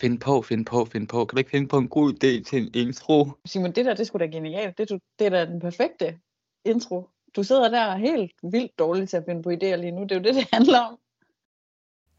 [0.00, 1.24] Find på, find på, find på.
[1.24, 3.30] Kan du ikke finde på en god idé til en intro?
[3.46, 4.78] Simon, det der, det skulle da genialt.
[4.78, 6.18] Det, er du- det er da den perfekte
[6.64, 7.08] intro.
[7.36, 10.02] Du sidder der helt vildt dårligt til at finde på idéer lige nu.
[10.02, 10.98] Det er jo det, det handler om.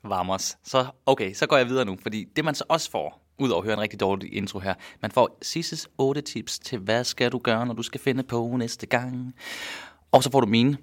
[0.04, 0.58] Vamos.
[0.64, 3.62] Så, okay, så går jeg videre nu, fordi det man så også får, ud over
[3.62, 7.32] at høre en rigtig dårlig intro her, man får Sisses 8 tips til, hvad skal
[7.32, 9.36] du gøre, når du skal finde på næste gang.
[10.12, 10.78] Og så får du mine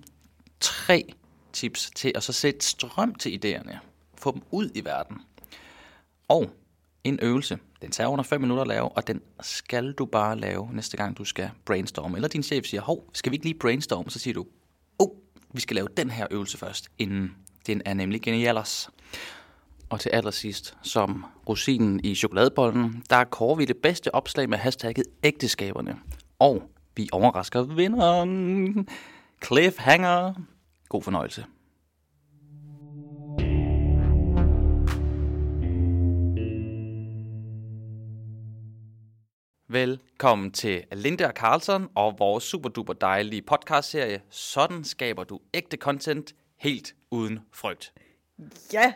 [0.61, 1.13] tre
[1.53, 3.77] tips til at så sætte strøm til idéerne.
[4.15, 5.17] Få dem ud i verden.
[6.29, 6.51] Og
[7.07, 7.59] en øvelse.
[7.83, 11.19] Den tager under 5 minutter at lave, og den skal du bare lave næste gang,
[11.19, 12.17] du skal brainstorme.
[12.17, 14.11] Eller din chef siger, hov, skal vi ikke lige brainstorme?
[14.11, 14.47] Så siger du,
[14.99, 15.09] oh,
[15.53, 17.35] vi skal lave den her øvelse først, inden
[17.67, 18.91] den er nemlig genialers.
[19.89, 25.05] Og til allersidst, som rosinen i chokoladebollen, der kårer vi det bedste opslag med hashtagget
[25.23, 25.97] ægteskaberne.
[26.39, 28.89] Og vi overrasker vinderen.
[29.45, 30.35] Cliffhanger.
[30.89, 31.45] God fornøjelse.
[39.69, 45.77] Velkommen til Linda og Carlson og vores super duper dejlige podcastserie Sådan skaber du ægte
[45.77, 47.93] content helt uden frygt.
[48.73, 48.95] Ja,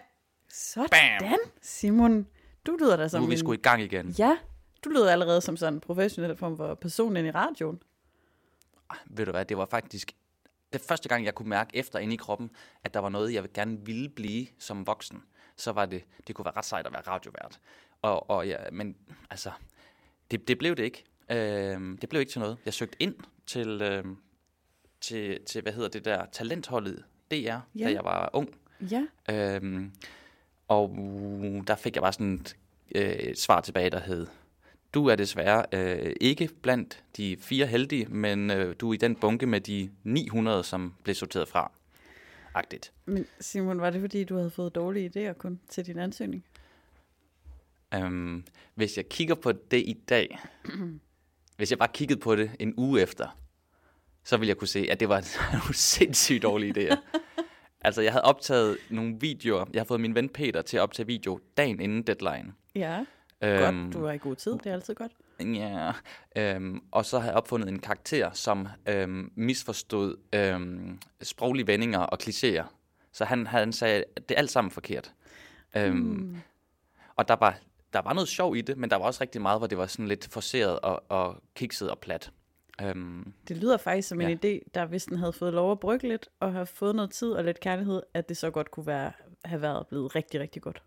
[0.48, 1.18] sådan.
[1.20, 1.38] Bam.
[1.62, 2.26] Simon,
[2.66, 3.38] du lyder da Nu som er vi en...
[3.38, 4.08] sgu i gang igen.
[4.08, 4.38] Ja,
[4.84, 7.82] du lyder allerede som sådan en professionel form for person ind i radioen.
[9.06, 10.12] Ved du hvad, det var faktisk
[10.72, 12.50] det første gang, jeg kunne mærke efter inde i kroppen,
[12.84, 15.22] at der var noget, jeg gerne ville blive som voksen.
[15.56, 17.60] Så var det, det kunne være ret sejt at være radiovært.
[18.02, 18.96] Og, og ja, men
[19.30, 19.50] altså,
[20.30, 21.04] det, det blev det ikke.
[21.30, 22.56] Øh, det blev ikke til noget.
[22.64, 23.14] Jeg søgte ind
[23.46, 24.04] til, øh,
[25.00, 27.60] til, til, hvad hedder det der, talentholdet DR, ja.
[27.74, 28.54] Da jeg var ung.
[28.90, 29.92] Ja, Øhm,
[30.68, 30.96] og
[31.66, 32.56] der fik jeg bare sådan et,
[32.94, 34.26] øh, svar tilbage, der hed,
[34.94, 39.16] du er desværre øh, ikke blandt de fire heldige, men øh, du er i den
[39.16, 41.72] bunke med de 900, som blev sorteret fra.
[42.54, 42.92] Agtigt.
[43.04, 46.44] men Simon, var det fordi, du havde fået dårlige idéer kun til din ansøgning?
[47.94, 50.38] Øhm, hvis jeg kigger på det i dag,
[51.56, 53.38] hvis jeg bare kiggede på det en uge efter,
[54.24, 56.96] så ville jeg kunne se, at det var nogle sindssygt dårlige idéer.
[57.86, 59.64] altså, jeg havde optaget nogle videoer.
[59.72, 62.52] Jeg har fået min ven Peter til at optage video dagen inden deadline.
[62.74, 63.04] Ja,
[63.42, 63.92] Øhm, godt.
[63.92, 65.12] Du er i god tid, det er altid godt.
[65.40, 65.92] Ja,
[66.36, 72.18] øhm, og så har jeg opfundet en karakter, som øhm, misforstod øhm, sproglige vendinger og
[72.22, 72.64] klichéer.
[73.12, 75.12] Så han, han sagde, at det er alt sammen forkert.
[75.76, 76.36] Øhm, mm.
[77.16, 77.58] Og der var,
[77.92, 79.86] der var noget sjov i det, men der var også rigtig meget, hvor det var
[79.86, 82.30] sådan lidt forceret og, og kikset og plat.
[82.82, 84.34] Øhm, Det lyder faktisk som en Ja.
[84.34, 87.32] idé, der hvis den havde fået lov at brygge lidt, og have fået noget tid
[87.32, 89.12] og lidt kærlighed, at det så godt kunne være,
[89.44, 90.82] have været blevet rigtig, rigtig godt.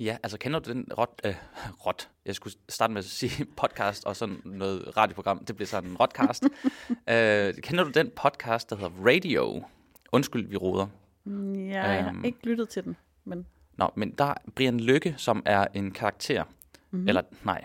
[0.00, 1.34] ja, altså kender du den rot, øh,
[1.86, 2.08] rot?
[2.26, 5.44] Jeg skulle starte med at sige podcast og sådan noget radioprogram.
[5.44, 6.44] Det bliver sådan en rotcast.
[7.10, 9.64] øh, kender du den podcast, der hedder Radio?
[10.12, 10.86] Undskyld, vi roder.
[11.24, 12.24] Mm, Ja, jeg har Øhm.
[12.24, 13.46] ikke lyttet til den, men
[13.76, 16.44] Nå, men der er Brian Lykke, som er en karakter.
[16.44, 16.52] Mhm.
[16.90, 17.08] Mm-hmm.
[17.08, 17.64] Eller, nej.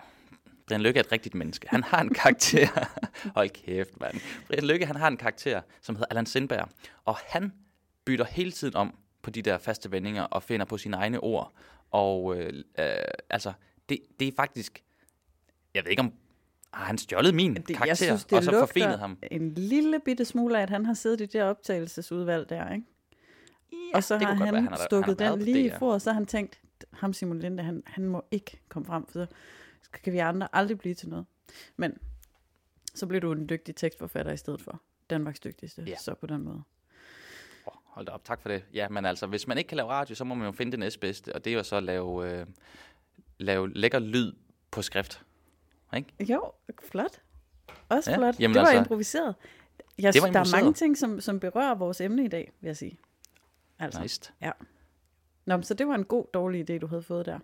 [0.68, 1.68] Brian Lykke er et rigtigt menneske.
[1.70, 2.68] Han har en karakter.
[3.36, 4.16] Hold kæft, mand.
[4.48, 6.70] Brian Lykke, han har en karakter, som hedder Allan Sindberg.
[7.06, 7.54] Og han
[8.06, 11.54] bytter hele tiden om på de der faste vendinger og finder på sine egne ord.
[11.92, 12.86] Og øh, øh,
[13.30, 13.54] altså,
[13.90, 14.84] det, det er faktisk...
[15.74, 16.14] Jeg ved ikke om...
[16.74, 19.18] Har han stjålet min det, karakter, jeg synes, det og så forfinet ham?
[19.32, 22.86] en lille bitte smule af, at han har siddet i det optagelsesudvalg der, ikke?
[23.72, 25.70] Ja, og så det har han, være, han har- stukket han har den lige i
[25.70, 25.78] DR.
[25.78, 26.60] for, og så har han tænkt,
[26.94, 29.26] ham Simon Linde, han, han må ikke komme frem, for
[29.82, 31.26] så kan vi andre aldrig blive til noget.
[31.78, 31.98] Men
[32.96, 34.82] så blev du en dygtig tekstforfatter i stedet for.
[35.10, 35.96] Danmarks dygtigste, Ja.
[35.98, 36.62] så på den måde.
[37.66, 38.64] Oh, hold da op, tak for det.
[38.74, 40.80] Ja, men altså, hvis man ikke kan lave radio, så må man jo finde det
[40.80, 42.46] næstbedste, og det er jo så at lave, øh,
[43.38, 44.34] lave lækker lyd
[44.72, 45.24] på skrift.
[45.96, 46.14] Ikke?
[46.34, 46.52] Jo,
[46.84, 47.22] flot.
[47.90, 48.40] Også Ja, ja, flot.
[48.40, 49.36] jamen det var altså, improviseret.
[49.98, 50.76] Jeg, det var synes, der er mange improviseret.
[50.76, 52.98] ting, som, som berører vores emne i dag, vil jeg sige.
[53.82, 54.02] Altså.
[54.02, 54.32] Nice.
[55.46, 57.40] Nå, men så det var en god, dårlig idé, du havde fået der.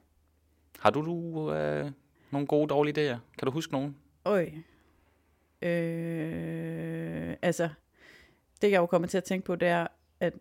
[0.79, 1.91] Har du, du øh,
[2.31, 3.17] nogle gode, dårlige idéer?
[3.37, 3.97] Kan du huske nogen?
[4.25, 4.51] Øj.
[5.61, 7.69] Øh, altså,
[8.61, 9.87] det jeg jo kommer til at tænke på, det er,
[10.19, 10.33] at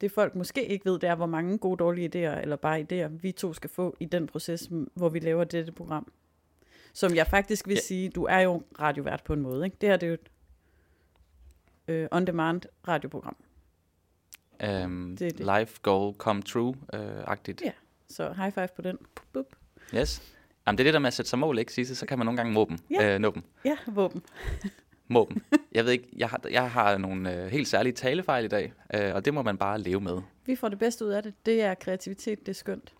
[0.00, 3.08] det folk måske ikke ved, det er, hvor mange gode, dårlige idéer, eller bare idéer,
[3.08, 6.12] vi to skal få i den proces, hvor vi laver dette program.
[6.92, 7.76] Som jeg faktisk vil Ja.
[7.76, 7.80] ja.
[7.80, 9.76] sige, du er jo radiovært på en måde, ikke?
[9.80, 10.30] Det her det er jo et
[11.88, 13.36] øh, on-demand radioprogram.
[14.68, 15.58] Um, Det det.
[15.58, 17.64] Life goal come true-agtigt.
[17.64, 17.72] Ja.
[18.08, 18.98] Så high five på den.
[19.32, 19.46] Pup.
[19.94, 20.22] Yes.
[20.66, 21.94] Jamen, det er det der med at sætte sig mål, ikke, Sisse?
[21.94, 22.78] Så kan man nogle gange må dem.
[22.90, 23.14] Ja.
[23.14, 23.42] Øh, nå dem.
[23.64, 24.22] Ja, våben.
[25.08, 25.42] Må dem.
[25.72, 29.14] Jeg ved ikke, jeg har, jeg har nogle øh, helt særlige talefejl i dag, øh,
[29.14, 30.18] og det må man bare leve med.
[30.46, 31.34] Vi får det bedste ud af det.
[31.46, 32.94] Det er kreativitet, det er skønt.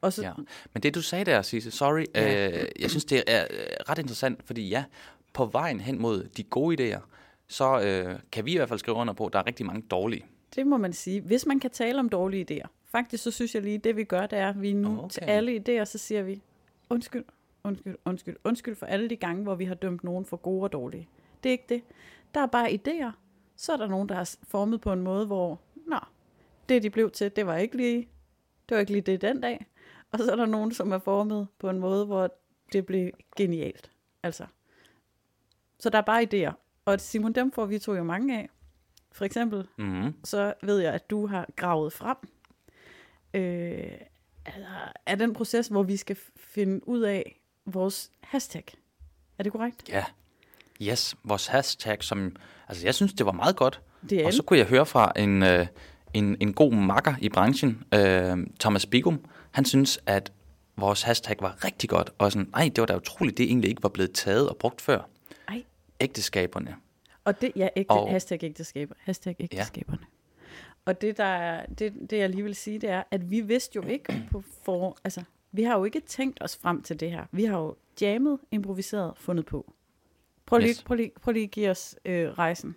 [0.00, 0.32] Og så, Ja.
[0.72, 2.48] Men det du sagde der, Sisse, sorry, Ja.
[2.62, 3.56] øh, jeg synes det er øh,
[3.88, 4.84] ret interessant, fordi ja,
[5.32, 7.00] på vejen hen mod de gode idéer,
[7.48, 9.82] så øh, kan vi i hvert fald skrive under på, at der er rigtig mange
[9.90, 10.24] dårlige.
[10.54, 11.20] Det må man sige.
[11.20, 14.26] Hvis man kan tale om dårlige idéer, Faktisk så synes jeg lige, det vi gør,
[14.26, 15.08] det er, at vi nu Okay.
[15.08, 16.42] til alle idéer, så siger vi,
[16.90, 17.24] undskyld,
[17.64, 20.72] undskyld, undskyld, undskyld for alle de gange, hvor vi har dømt nogen for gode og
[20.72, 21.08] dårlige.
[21.42, 21.82] Det er ikke det.
[22.34, 23.10] Der er bare idéer.
[23.56, 25.98] Så er der nogen, der er formet på en måde, hvor, nå,
[26.68, 28.08] det de blev til, det var ikke lige,
[28.68, 29.66] det var ikke lige det den dag.
[30.12, 32.34] Og så er der nogen, som er formet på en måde, hvor
[32.72, 33.90] det blev genialt.
[34.22, 34.46] Altså.
[35.78, 36.52] Så der er bare idéer.
[36.84, 38.48] Og Simon, dem får vi to jo mange af.
[39.18, 40.14] For eksempel, Mm.
[40.24, 42.16] så ved jeg, at du har gravet frem
[43.34, 43.90] øh,
[44.46, 48.64] er, er den proces, hvor vi skal finde ud af vores hashtag.
[49.38, 49.88] Er det korrekt?
[49.88, 50.04] Ja.
[50.82, 52.36] Yes, vores hashtag, som...
[52.68, 53.80] Altså, jeg synes, det var meget godt.
[54.10, 55.66] Det er Og så kunne jeg høre fra en, øh,
[56.14, 59.24] en, en god makker i branchen, øh, Thomas Bigum.
[59.50, 60.32] Han synes, at
[60.76, 62.10] vores hashtag var rigtig godt.
[62.18, 64.80] Og sådan, ej, det var da utroligt, det egentlig ikke var blevet taget og brugt
[64.80, 65.08] før.
[65.48, 65.62] Ej.
[66.00, 66.76] Ægteskaberne.
[67.28, 68.94] Og det, ja, ægte, Og- hashtag ægteskaber.
[68.98, 70.02] Hashtag ægteskaberne.
[70.84, 73.76] Og det, der er, det, det, jeg lige vil sige, det er, at vi vidste
[73.76, 74.96] jo ikke på for...
[75.04, 75.22] Altså,
[75.52, 77.24] vi har jo ikke tænkt os frem til det her.
[77.32, 79.72] Vi har jo jammet, improviseret, fundet på.
[80.46, 80.82] Prøv lige, Yes.
[80.82, 82.74] prøv lige, prøv lige at give os øh, rejsen.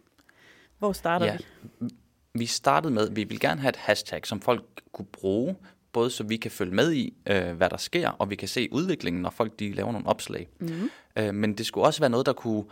[0.79, 1.37] Hvor starter Ja.
[1.79, 1.87] vi?
[2.33, 5.55] Vi startede med, at vi vil gerne have et hashtag, som folk kunne bruge,
[5.93, 8.69] både så vi kan følge med i, øh, hvad der sker, og vi kan se
[8.71, 10.47] udviklingen, når folk de laver nogle opslag.
[10.59, 10.89] Mm-hmm.
[11.15, 12.63] Øh, men det skulle også være noget, der kunne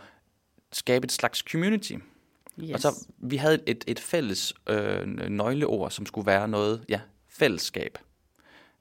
[0.72, 1.92] skabe et slags community.
[2.62, 2.74] Yes.
[2.74, 7.98] Og så vi havde et, et fælles øh, nøgleord, som skulle være noget, ja, fællesskab.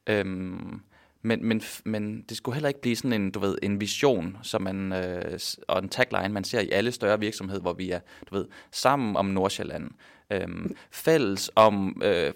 [0.07, 0.81] Øhm,
[1.21, 4.61] men, men, men det skulle heller ikke blive sådan en, du ved, en vision, som
[4.61, 7.99] man, øh, og en tagline, man ser i alle større virksomheder, hvor vi er,
[8.29, 9.91] du ved, sammen om Nordsjælland,
[10.29, 12.33] øhm, fælles om øh,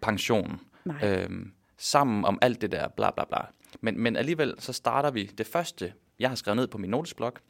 [0.00, 0.60] pension,
[1.04, 3.40] øhm, sammen om alt det der, bla bla bla.
[3.80, 7.40] Men, men alligevel, så starter vi, det første, jeg har skrevet ned på min notesblok,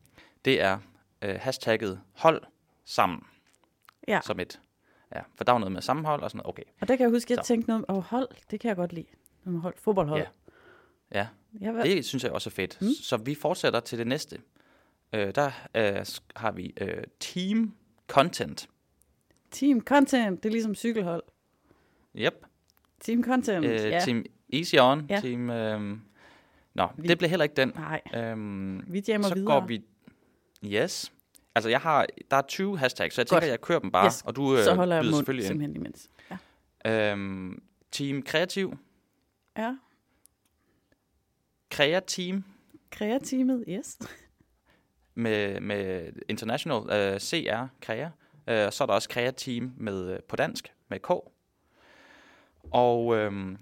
[0.45, 0.79] det er
[1.23, 2.43] øh, hashtagget hold
[2.85, 3.21] sammen
[4.09, 4.21] Ja.
[4.25, 4.61] som et...
[5.15, 6.49] Ja, for der var noget med sammenhold og sådan noget.
[6.49, 7.49] Okay, Og der kan jeg huske, at jeg Så.
[7.49, 9.07] tænkte noget om, oh, hold, det kan jeg godt lide.
[9.45, 10.21] Noget med hold, fodboldhold.
[11.15, 11.27] Ja.
[11.61, 12.79] ja, Jeg det synes jeg også er fedt.
[12.81, 12.89] Mm.
[13.03, 14.39] Så vi fortsætter til det næste.
[15.13, 17.75] Øh, der øh, har vi øh, team
[18.09, 18.69] content.
[19.51, 21.23] Team content, det er ligesom cykelhold.
[22.17, 22.35] Yep.
[23.01, 24.01] Team content, Øh, ja.
[24.05, 25.07] Team easy on.
[25.11, 25.21] Ja.
[25.21, 25.51] Team...
[25.51, 25.99] Øh,
[26.75, 27.73] nå, Vi- det blev heller ikke den.
[27.75, 29.61] Nej, Øhm, vi jammer så videre.
[29.61, 29.85] går vi...
[30.65, 31.13] Yes.
[31.55, 33.41] Altså, jeg har, der er 20 hashtags, så jeg Godt.
[33.43, 34.23] tænker, jeg kører dem bare, Yes.
[34.23, 35.49] og du øh, så holder jeg mund selvfølgelig ind.
[35.51, 36.11] simpelthen imens.
[36.85, 37.11] Ja.
[37.13, 37.63] Øhm,
[37.93, 38.79] team kreativ.
[39.59, 39.77] ja.
[41.71, 42.45] Kreateam.
[42.91, 43.99] Kreateamet, yes.
[45.15, 46.77] med, med International
[47.15, 48.07] uh, CR, Krea.
[48.07, 51.11] Uh, så er der også Krea Team med, uh, på dansk, med K.
[52.75, 53.59] Og øhm,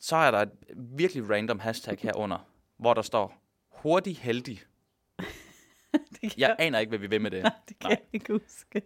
[0.00, 2.38] så er der et virkelig random hashtag herunder,
[2.76, 4.60] hvor der står hurtig heldig.
[6.12, 7.44] det kan, Jeg aner ikke, hvad vi vil med det.
[7.68, 8.82] det kan jeg ikke huske.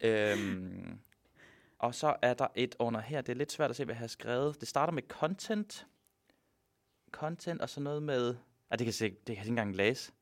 [0.00, 0.98] øhm,
[1.78, 4.00] og så er der et under her, det er lidt svært at se, hvad jeg
[4.00, 4.60] har skrevet.
[4.60, 5.86] Det starter med content.
[7.12, 8.28] Content og så noget med...
[8.70, 10.12] Ah, det kan jeg, se, det kan jeg ikke engang læse.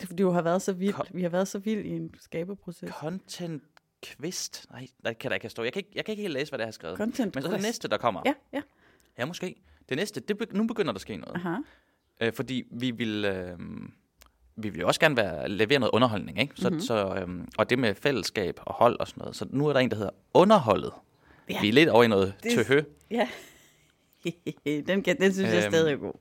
[0.00, 0.92] Det er du har været så vild.
[0.92, 2.90] Ko- Vi har været så vild i en skaberproces.
[2.90, 3.62] Content
[4.02, 4.66] Kvist.
[4.70, 5.62] Nej, det kan der ikke stå.
[5.62, 6.96] Jeg kan ikke, jeg kan ikke helt læse, hvad det er, jeg har skrevet.
[6.98, 7.66] Content Men så det quest.
[7.68, 8.22] næste, der kommer.
[8.24, 8.62] Ja, ja.
[9.18, 9.54] ja måske.
[9.88, 11.34] Det næste, det, be- nu begynder der at ske noget.
[11.34, 11.56] Aha.
[12.20, 13.58] Øh, fordi vi vil, øh,
[14.56, 16.52] vi vil jo også gerne være, levere noget underholdning, ikke?
[16.56, 16.72] Så, Mhm.
[16.72, 16.80] mm-hmm.
[16.80, 19.36] så, øh, og det med fællesskab og hold og sådan noget.
[19.36, 20.92] Så nu er der en, der hedder underholdet.
[21.50, 21.60] Ja.
[21.60, 22.82] Vi er lidt over i noget Det- tøhø.
[23.10, 23.28] Ja.
[24.86, 26.14] den, kan, den synes jeg Øhm, stadig er god.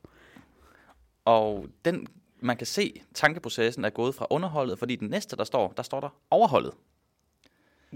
[1.26, 2.08] Og den,
[2.40, 6.00] man kan se, tankeprocessen er gået fra underholdet, fordi den næste, der står, der står
[6.00, 6.74] der overholdet.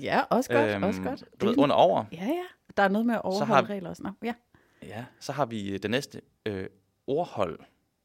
[0.01, 1.23] Ja, også godt, øhm, også godt.
[1.41, 2.05] Du ved, under over.
[2.11, 2.43] Ja, ja.
[2.77, 4.35] Der er noget med at overholde har- regler og sådan noget.
[4.83, 4.87] Ja.
[4.87, 6.65] Ja, så har vi øh, det næste øh,
[7.07, 7.59] ordhold.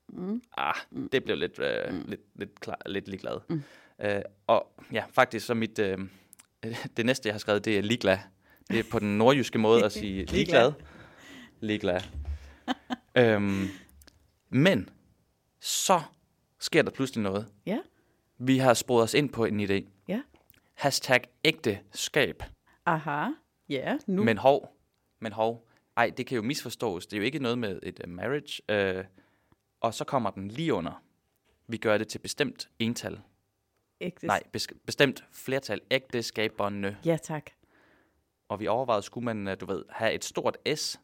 [0.09, 0.43] Mm.
[0.57, 0.75] Ah,
[1.13, 2.05] det blev lidt, øh, mm.
[2.09, 3.41] lidt, lidt, klar, lidt ligeglad.
[3.49, 3.63] Mm.
[4.01, 5.99] Øh, og ja, faktisk så mit, øh,
[6.97, 8.19] det næste, jeg har skrevet, det er ligeglad.
[8.71, 10.73] Det er på den nordjyske måde at sige Ligeglad.
[11.61, 12.01] ligeglad.
[13.17, 13.67] Øhm,
[14.51, 14.89] men
[15.61, 16.01] så
[16.59, 17.47] sker der pludselig noget.
[17.67, 17.79] Ja.
[18.39, 19.85] Vi har sporet os ind på en idé.
[20.09, 20.23] Ja.
[20.75, 22.43] Hashtag ægteskab.
[22.87, 23.29] Aha.
[23.69, 24.25] Ja, nu.
[24.25, 24.77] Men hov,
[25.21, 25.69] men hov.
[25.97, 27.07] Ej, det kan jo misforstås.
[27.07, 28.63] Det er jo ikke noget med et uh, marriage.
[28.99, 29.05] Uh,
[29.85, 31.03] og så kommer den lige under.
[31.67, 33.21] Vi gør det til bestemt ental.
[34.00, 34.26] Ægtes.
[34.26, 35.81] Nej, bes- bestemt flertal.
[35.91, 36.99] Ægteskaberne.
[37.05, 37.50] Ja, tak.
[38.49, 41.00] Og vi overvejede, skulle man, uh, du ved, have et stort S,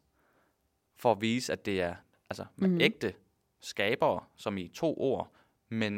[0.95, 1.95] for at vise, at det er
[2.29, 2.65] altså Mhm.
[2.65, 2.81] mm-hmm.
[2.81, 3.13] ægte
[3.59, 5.31] skabere, som i to ord.
[5.69, 5.93] Men,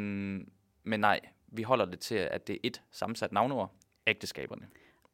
[0.82, 3.72] men nej, vi holder det til, at det er et sammensat navnord.
[4.06, 4.68] Ægteskaberne.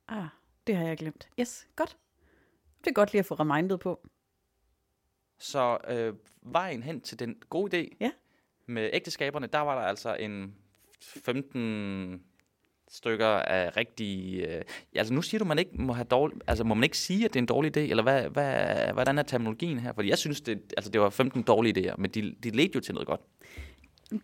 [0.08, 0.26] Ah,
[0.66, 1.28] det har jeg glemt.
[1.40, 1.96] Yes, godt.
[2.84, 4.08] Det er godt lige at få remindet på.
[5.40, 8.10] Så øh, vejen hen til den gode idé Ja.
[8.66, 10.54] med ægteskaberne, der var der altså en
[11.02, 12.22] 15
[12.88, 14.40] stykker af rigtig...
[14.48, 14.62] Øh,
[14.94, 17.34] altså nu siger du, man ikke må have dårlig, altså må man ikke sige, at
[17.34, 19.92] det er en dårlig idé, eller hvad, hvad, hvordan er terminologien her?
[19.92, 22.80] Fordi jeg synes, det, altså det var 15 dårlige idéer, men de, de ledte jo
[22.80, 23.20] til noget godt.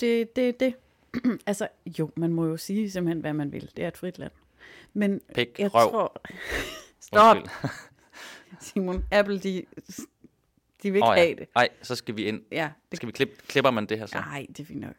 [0.00, 0.74] Det det, det.
[1.46, 1.68] altså,
[1.98, 3.70] jo, man må jo sige simpelthen, hvad man vil.
[3.76, 4.32] Det er et frit land.
[4.94, 5.90] Men Pik, jeg røv.
[5.90, 6.22] tror...
[7.00, 7.36] Stop.
[8.60, 9.04] Simon.
[9.10, 9.64] Apple, de,
[10.82, 11.22] de vil ikke oh, ja.
[11.22, 11.48] have det.
[11.56, 12.42] Ej, så skal vi ind.
[12.52, 14.18] Ja, det, Skal vi klippe, klipper man det her så?
[14.18, 14.94] nej, det er fint nok.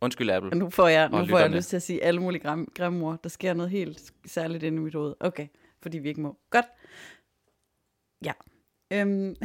[0.00, 0.50] Undskyld, Apple.
[0.52, 3.06] Og nu får jeg, nu får jeg lyst til at sige alle mulige grim, grimme
[3.06, 3.22] ord.
[3.22, 5.14] Der sker noget helt særligt inde i mit hoved.
[5.20, 5.46] Okay,
[5.82, 6.38] fordi vi ikke må.
[6.50, 6.66] Godt.
[8.24, 8.32] Ja.
[8.92, 9.36] Øhm.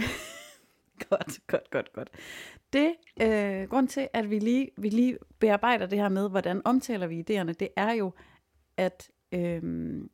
[1.10, 2.10] godt, godt, godt, godt.
[2.74, 7.08] Det øh, grund til, at vi lige, vi lige bearbejder det her med, hvordan omtaler
[7.08, 8.12] vi idéerne, det er jo,
[8.78, 9.62] at øh,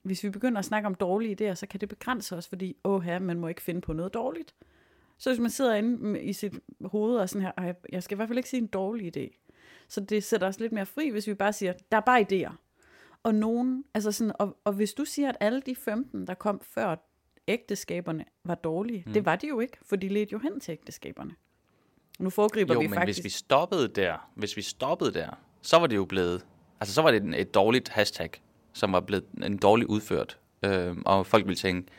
[0.04, 3.02] hvis vi begynder at snakke om dårlige idéer, så kan det begrænse os, fordi, åh
[3.02, 4.56] her, man må ikke finde på noget dårligt.
[5.22, 6.54] Så hvis man sidder inde i sit
[6.86, 9.48] hoved og sådan her, "Ej, jeg skal i hvert fald ikke sige en dårlig idé.
[9.88, 12.52] Så det sætter os lidt mere fri, hvis vi bare siger, der er bare idéer.
[13.24, 16.62] Og nogen, altså sådan, og, og hvis du siger, at alle de 15, der kom
[16.64, 16.96] før
[17.48, 19.14] ægteskaberne, var dårlige, mm.
[19.14, 21.36] det var de jo ikke, for de ledte jo hen til ægteskaberne.
[22.20, 23.18] Nu foregriber Jo, vi men faktisk.
[23.20, 25.30] hvis vi stoppede der, hvis vi stoppede der,
[25.62, 26.46] så var det jo blevet,
[26.80, 28.30] altså så var det en- et dårligt hashtag,
[28.74, 30.40] som var blevet en dårlig udført.
[30.66, 31.92] Øh, og folk ville tænke,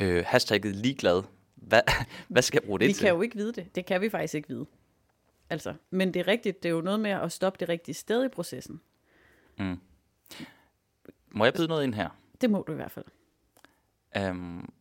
[0.00, 1.22] øh, hashtagget ligeglad,
[1.60, 1.80] hvad,
[2.28, 3.02] hvad skal jeg bruge det vi til?
[3.04, 3.74] kan jo ikke vide det.
[3.74, 4.66] Det kan vi faktisk ikke vide.
[5.50, 8.24] Altså, men det er rigtigt, det er jo noget med at stoppe det rigtige sted
[8.24, 8.80] i processen.
[11.30, 12.08] Må jeg byde noget ind her?
[12.40, 13.04] Det må du i hvert fald.
[14.30, 14.72] Um,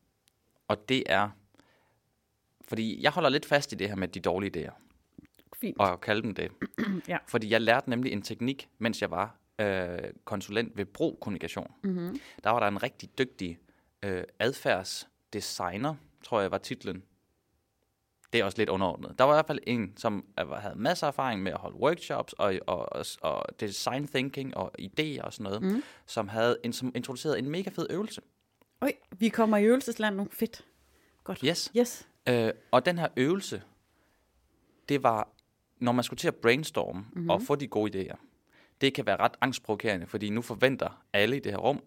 [0.68, 1.30] og det er,
[2.62, 4.74] fordi jeg holder lidt fast i det her med de dårlige idéer,
[5.56, 5.78] Fint.
[5.80, 6.52] og at kalde dem det.
[7.08, 7.18] Ja.
[7.28, 11.72] Fordi jeg lærte nemlig en teknik, mens jeg var øh, konsulent ved Bro Kommunikation.
[11.84, 12.20] Mm-hmm.
[12.44, 13.60] Der var der en rigtig dygtig
[14.04, 17.04] øh, adfærdsdesigner, tror jeg var titlen.
[18.34, 19.16] Det er også lidt underordnet.
[19.20, 22.34] Der var i hvert fald en, som havde masser af erfaring med at holde workshops
[22.34, 25.84] og, og, og, og design thinking og idéer og sådan noget, Mm.
[26.06, 28.22] som havde en, som introduceret en mega fed øvelse.
[28.82, 30.28] Øj, vi kommer i øvelsesland nu.
[30.32, 30.66] Fedt.
[31.24, 31.40] Godt.
[31.40, 31.72] Yes.
[31.78, 32.08] Yes.
[32.30, 33.64] Øh, og den her øvelse,
[34.90, 35.30] det var,
[35.78, 37.10] når man skulle til at brainstorme Mhm.
[37.14, 37.30] mm-hmm.
[37.30, 38.16] og få de gode idéer.
[38.82, 41.82] Det kan være ret angstprovokerende, fordi nu forventer alle i det her rum,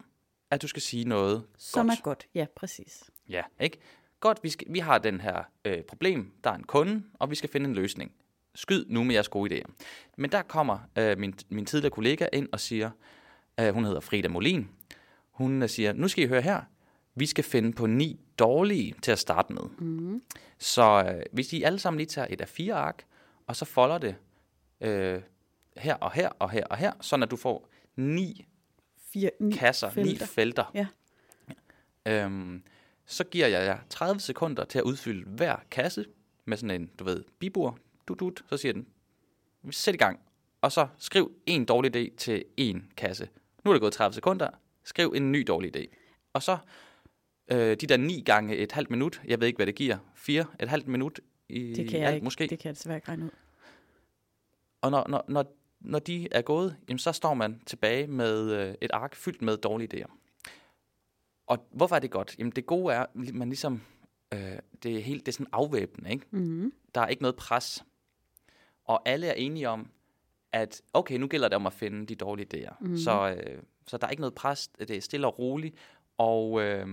[0.51, 1.99] at du skal sige noget Som godt.
[1.99, 2.27] er godt.
[2.35, 3.11] Ja, præcis.
[3.29, 3.79] Ja, ikke?
[4.23, 7.35] Godt, vi, skal, vi har den her øh, problem, der er en kunde, og vi
[7.35, 8.13] skal finde en løsning.
[8.55, 9.73] Skyd nu med jeres gode idéer.
[10.17, 12.91] Men der kommer øh, min, min tidligere kollega ind og siger,
[13.61, 14.69] øh, hun hedder Frida Molin,
[15.31, 16.61] hun øh, siger, nu skal I høre her,
[17.15, 19.63] vi skal finde på ni dårlige til at starte med.
[19.79, 20.23] Mm.
[20.59, 23.05] Så øh, hvis I alle sammen lige tager et af fire ark,
[23.47, 24.17] og så folder det
[24.81, 25.21] øh,
[25.77, 28.47] her og her og her og her, sådan at du får ni
[29.13, 30.13] Fire, ni kasser, felter.
[30.13, 30.27] ni felter.
[30.27, 30.65] felter.
[30.75, 30.87] Ja.
[32.25, 32.63] Øhm,
[33.13, 36.05] så giver jeg jer 30 sekunder til at udfylde hver kasse
[36.45, 37.79] med sådan en, du ved, bibur.
[38.09, 38.87] Dut, dut, så siger den,
[39.71, 40.21] sæt i gang.
[40.61, 43.29] Og så skriv en dårlig idé til en kasse.
[43.65, 44.51] Nu er det gået 30 sekunder.
[44.85, 45.87] Skriv en ny dårlig idé.
[46.33, 46.59] Og så
[47.51, 50.47] øh, de der ni gange et halvt minut, jeg ved ikke, hvad det giver, fire,
[50.61, 52.25] et halvt minut i Det kan jeg alt ikke.
[52.25, 52.47] måske.
[52.47, 53.31] Det kan jeg desværre ikke regne ud.
[54.81, 58.75] Og når, når, når, når de er gået, jamen, så står man tilbage med øh,
[58.81, 60.22] et ark fyldt med dårlige idéer.
[61.47, 62.37] Og hvorfor er det godt?
[62.39, 63.83] Jamen det gode er, at man ligesom,
[64.35, 64.41] øh,
[64.83, 66.27] det, er helt, det er sådan afvæbnende, ikke?
[66.31, 66.73] Mm.
[66.95, 67.85] Der er ikke noget pres.
[68.85, 69.91] Og alle er enige om,
[70.53, 72.75] at okay, nu gælder det om at finde de dårlige idéer.
[72.81, 72.91] Mhm.
[72.91, 72.97] Mm.
[72.97, 75.77] Så, øh, så der er ikke noget pres, det er stille og roligt.
[76.19, 76.87] Og øh,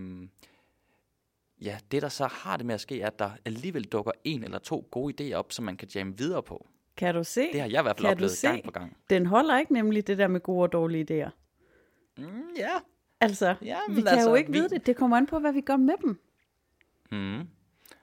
[1.61, 4.43] ja, det der så har det med at ske, er, at der alligevel dukker en
[4.43, 6.67] eller to gode idéer op, som man kan jamme videre på.
[6.97, 7.41] Kan du se?
[7.41, 8.97] Det har jeg i hvert fald Kan oplevet gang på gang.
[9.09, 11.29] Den holder ikke nemlig det der med gode og dårlige idéer.
[12.17, 12.71] Mm, ja.
[13.21, 14.85] Altså, Ja, vi kan altså, jo ikke vi- vide det.
[14.85, 16.19] Det kommer an på, hvad vi gør med dem.
[17.11, 17.47] Mm.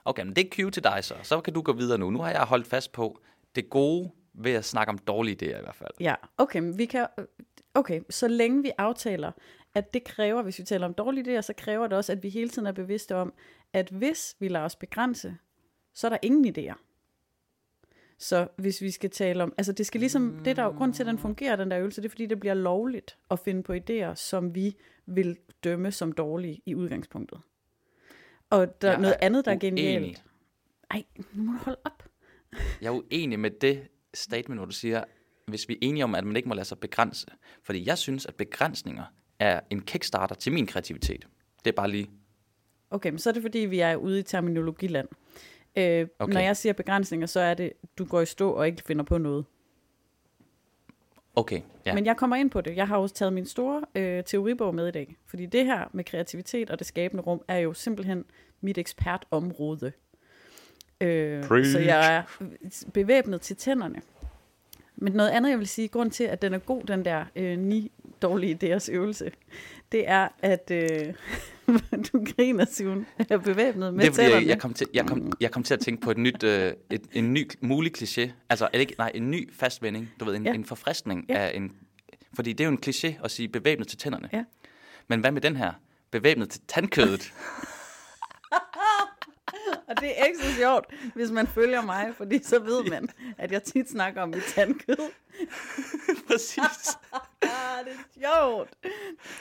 [0.04, 1.14] Okay, men det er cue til dig så.
[1.22, 2.10] Så kan du gå videre nu.
[2.10, 3.20] Nu har jeg holdt fast på
[3.54, 5.90] det gode ved at snakke om dårlige idéer i hvert fald.
[6.00, 7.06] Ja, okay, men vi kan,
[7.74, 9.32] okay, så længe vi aftaler,
[9.74, 12.28] at det kræver, hvis vi taler om dårlige idéer, så kræver det også, at vi
[12.28, 13.32] hele tiden er bevidste om,
[13.72, 15.36] at hvis vi lader os begrænse,
[15.94, 16.74] så er der ingen idéer.
[18.18, 21.02] Så hvis vi skal tale om, altså det skal ligesom, det der er grund til,
[21.02, 23.72] at den fungerer, den der øvelse, det er fordi, det bliver lovligt at finde på
[23.72, 27.40] idéer, som vi vil dømme som dårlige i udgangspunktet.
[28.50, 30.24] Og der er Jeg noget er andet, der er genialt.
[30.90, 32.02] Ej, nu må du holde op.
[32.80, 35.04] Jeg er uenig med det statement, hvor du siger,
[35.46, 37.26] hvis vi er enige om, at man ikke må lade sig begrænse.
[37.62, 39.04] Fordi jeg synes, at begrænsninger
[39.38, 41.26] er en kickstarter til min kreativitet.
[41.64, 42.10] Det er bare lige...
[42.90, 45.08] Okay, men så er det fordi, vi er ude i terminologiland.
[45.76, 46.32] Øh, okay.
[46.32, 49.18] Når jeg siger begrænsninger, så er det, du går i stå og ikke finder på
[49.18, 49.44] noget.
[51.36, 51.62] Okay, Ja.
[51.86, 51.94] ja.
[51.94, 52.76] Men jeg kommer ind på det.
[52.76, 55.16] Jeg har også taget min store øh, teoribog med i dag.
[55.26, 58.24] Fordi det her med kreativitet og det skabende rum, er jo simpelthen
[58.60, 59.92] mit ekspertområde.
[61.00, 61.72] Øh, Preach.
[61.72, 62.22] så jeg er
[62.94, 64.02] bevæbnet til tænderne.
[64.96, 67.58] Men noget andet, jeg vil sige, grund til, at den er god, den der øh,
[67.58, 69.30] ni dårlige idéers øvelse,
[69.92, 71.14] det er, at øh,
[72.12, 74.46] du griner, Simon, er bevæbnet med det jeg, tænderne.
[74.46, 77.02] jeg, kom til, jeg, kom, jeg kom til at tænke på et nyt, øh, et,
[77.12, 78.30] en ny mulig kliché.
[78.50, 80.10] Altså, er det ikke, nej, en ny fast vending.
[80.20, 80.52] Du ved, en, ja.
[80.54, 81.34] en forfriskning Ja.
[81.38, 81.72] af en...
[82.34, 84.28] Fordi det er jo en kliché at sige bevæbnet til tænderne.
[84.32, 84.44] Ja.
[85.08, 85.72] Men hvad med den her?
[86.10, 87.32] Bevæbnet til tandkødet.
[89.88, 93.52] Og det er ikke så sjovt, hvis man følger mig, fordi så ved man, at
[93.52, 95.10] jeg tit snakker om mit tandkød.
[96.28, 96.98] Præcis.
[97.42, 98.70] Ah, det er sjovt.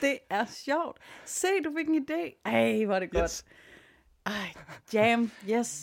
[0.01, 0.97] Det er sjovt.
[1.25, 2.41] Se, du fik en idé.
[2.45, 3.23] Ej, hvor er det godt.
[3.23, 3.45] Yes.
[4.25, 4.53] Ej,
[4.93, 5.81] jam, yes.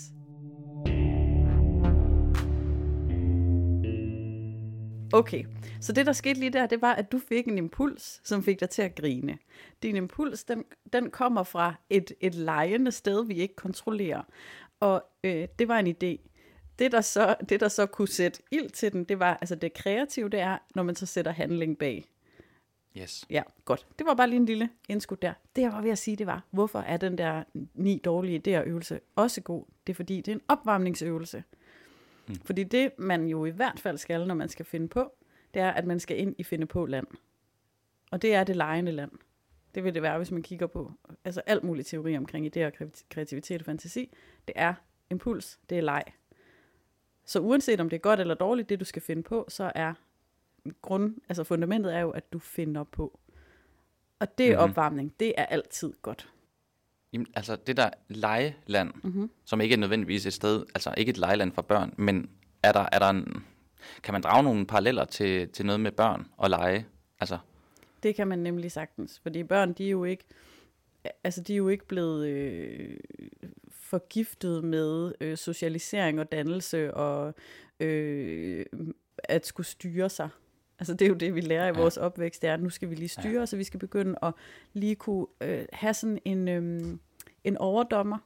[5.13, 5.45] Okay,
[5.81, 8.61] så det der skete lige der, det var, at du fik en impuls, som fik
[8.61, 9.39] dig til at grine.
[9.83, 14.23] Din impuls, den, den kommer fra et, et lejende sted, vi ikke kontrollerer.
[14.81, 16.29] Og øh, det var en idé.
[16.79, 19.73] Det der, så, det, der så kunne sætte ild til den, det var, altså det
[19.73, 22.05] kreative, det er, når man så sætter handling bag.
[22.99, 23.25] Yes.
[23.31, 23.87] Ja, godt.
[23.99, 25.33] Det var bare lige en lille indskud der.
[25.57, 28.69] Det jeg var ved at sige, det var, hvorfor er den der ni dårlige idéer
[28.69, 29.65] øvelse også god?
[29.87, 31.45] Det er fordi, det er en opvarmningsøvelse.
[32.29, 32.35] Mm.
[32.45, 35.13] Fordi det, man jo i hvert fald skal, når man skal finde på,
[35.55, 37.07] det er, at man skal ind i finde på land.
[38.11, 39.11] Og det er det lejende land.
[39.75, 40.93] Det vil det være, hvis man kigger på
[41.25, 44.11] altså alt muligt teori omkring idéer, kreati- kreativitet og fantasi.
[44.49, 44.75] Det er
[45.11, 46.03] impuls, det er leg.
[47.25, 49.95] Så uanset om det er godt eller dårligt, det du skal finde på, så er
[50.83, 53.19] grund, altså fundamentet er jo, at du finder på.
[54.19, 54.59] Og det er Mhm.
[54.59, 54.71] mm-hmm.
[54.71, 55.15] opvarmning.
[55.21, 56.29] Det er altid godt.
[57.13, 59.01] Jamen, altså det der lejeland, Mhm.
[59.13, 59.31] mm-hmm.
[59.45, 62.31] som ikke er nødvendigvis et sted, altså ikke et lejeland for børn, men
[62.63, 63.45] er der, er der en,
[64.03, 66.87] kan man drage nogle paralleller til, til noget med børn og lege?
[67.21, 67.39] Altså,
[68.03, 69.21] Det kan man nemlig sagtens.
[69.23, 70.25] Fordi børn, de er jo ikke,
[71.25, 72.97] altså de er jo ikke blevet øh,
[73.71, 77.35] forgiftet med øh, socialisering og dannelse og
[77.81, 78.67] øh,
[79.19, 80.29] at skulle styre sig.
[80.83, 81.73] Altså det er jo det, vi lærer i Ja.
[81.81, 84.19] vores opvækst, det er, at nu skal vi lige styre os, og vi skal begynde
[84.23, 84.33] at
[84.73, 86.99] lige kunne øh, have sådan en, øh,
[87.45, 88.19] en overdommer,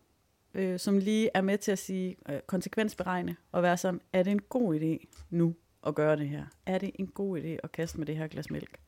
[0.55, 4.31] øh, som lige er med til at sige, øh, konsekvensberegne, og være sådan, er det
[4.31, 5.55] en god idé nu
[5.87, 6.45] at gøre det her?
[6.67, 8.78] Er det en god idé at kaste med det her glas mælk?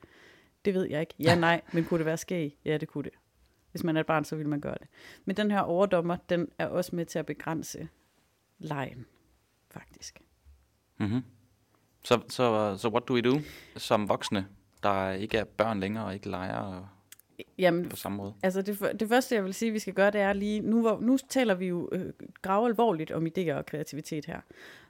[0.65, 1.15] Det ved jeg ikke.
[1.21, 2.59] Ja, nej, men kunne det være skæg?
[2.65, 3.13] Ja, det kunne det.
[3.71, 4.89] Hvis man er et barn, så vil man gøre det.
[5.25, 7.89] Men den her overdommer, den er også med til at begrænse
[8.59, 9.07] lejen,
[9.71, 10.21] faktisk.
[10.99, 11.23] mm-hmm.
[12.05, 13.41] Så, så, så what do we do
[13.77, 14.47] som voksne,
[14.83, 16.89] der ikke er børn længere og ikke leger og
[17.59, 18.35] Jamen, på samme måde?
[18.43, 20.99] Altså det, det første, jeg vil sige, vi skal gøre, det er lige, nu, hvor,
[21.01, 24.41] nu taler vi jo øh, grave alvorligt om idéer og kreativitet her.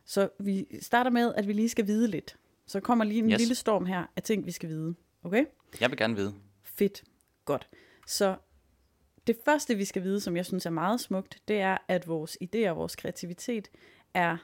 [0.04, 2.36] Så vi starter med, at vi lige skal vide lidt.
[2.66, 3.38] Så kommer lige en yes.
[3.38, 4.94] lille storm her af ting, vi skal vide.
[5.22, 5.44] Okay?
[5.80, 6.34] Jeg vil gerne vide.
[6.62, 7.04] Fedt.
[7.44, 7.68] Godt.
[8.06, 8.36] Så
[9.26, 12.38] det første, vi skal vide, som jeg synes er meget smukt, det er, at vores
[12.44, 13.68] idéer og vores kreativitet
[14.14, 14.36] er,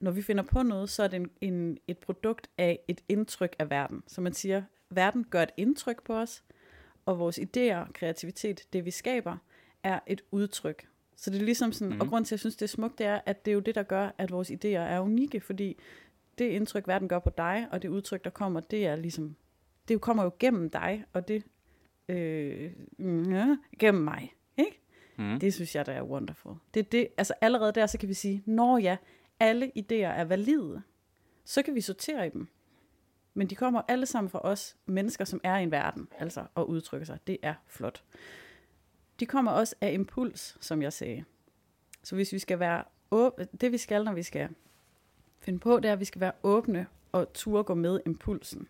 [0.00, 3.56] når vi finder på noget, så er det en, en, et produkt af et indtryk
[3.58, 4.02] af verden.
[4.06, 6.42] Så man siger, verden gør et indtryk på os,
[7.06, 9.36] og vores idéer kreativitet, det vi skaber,
[9.82, 10.88] er et udtryk.
[11.16, 12.00] Så det er ligesom sådan, mm-hmm.
[12.00, 13.60] og grund til, at jeg synes, det er smukt, det er, at det er jo
[13.60, 15.76] det, der gør, at vores idéer er unikke, fordi
[16.38, 19.36] det indtryk, verden gør på dig, og det udtryk, der kommer, det er ligesom,
[19.88, 21.44] det kommer jo gennem dig, og det
[22.08, 22.72] øh,
[23.30, 24.34] ja, gennem mig.
[24.56, 24.80] Ikke?
[25.16, 25.38] Mm.
[25.40, 26.54] Det synes jeg, der er wonderful.
[26.74, 28.96] Det, er det, altså allerede der, så kan vi sige, når ja,
[29.40, 30.82] alle idéer er valide,
[31.44, 32.48] så kan vi sortere i dem.
[33.34, 36.68] Men de kommer alle sammen fra os mennesker, som er i en verden, altså og
[36.68, 37.18] udtrykker sig.
[37.26, 38.04] Det er flot.
[39.20, 41.24] De kommer også af impuls, som jeg sagde.
[42.02, 44.48] Så hvis vi skal være åbne, det vi skal, når vi skal
[45.38, 48.68] finde på, det er, at vi skal være åbne og turde gå med impulsen.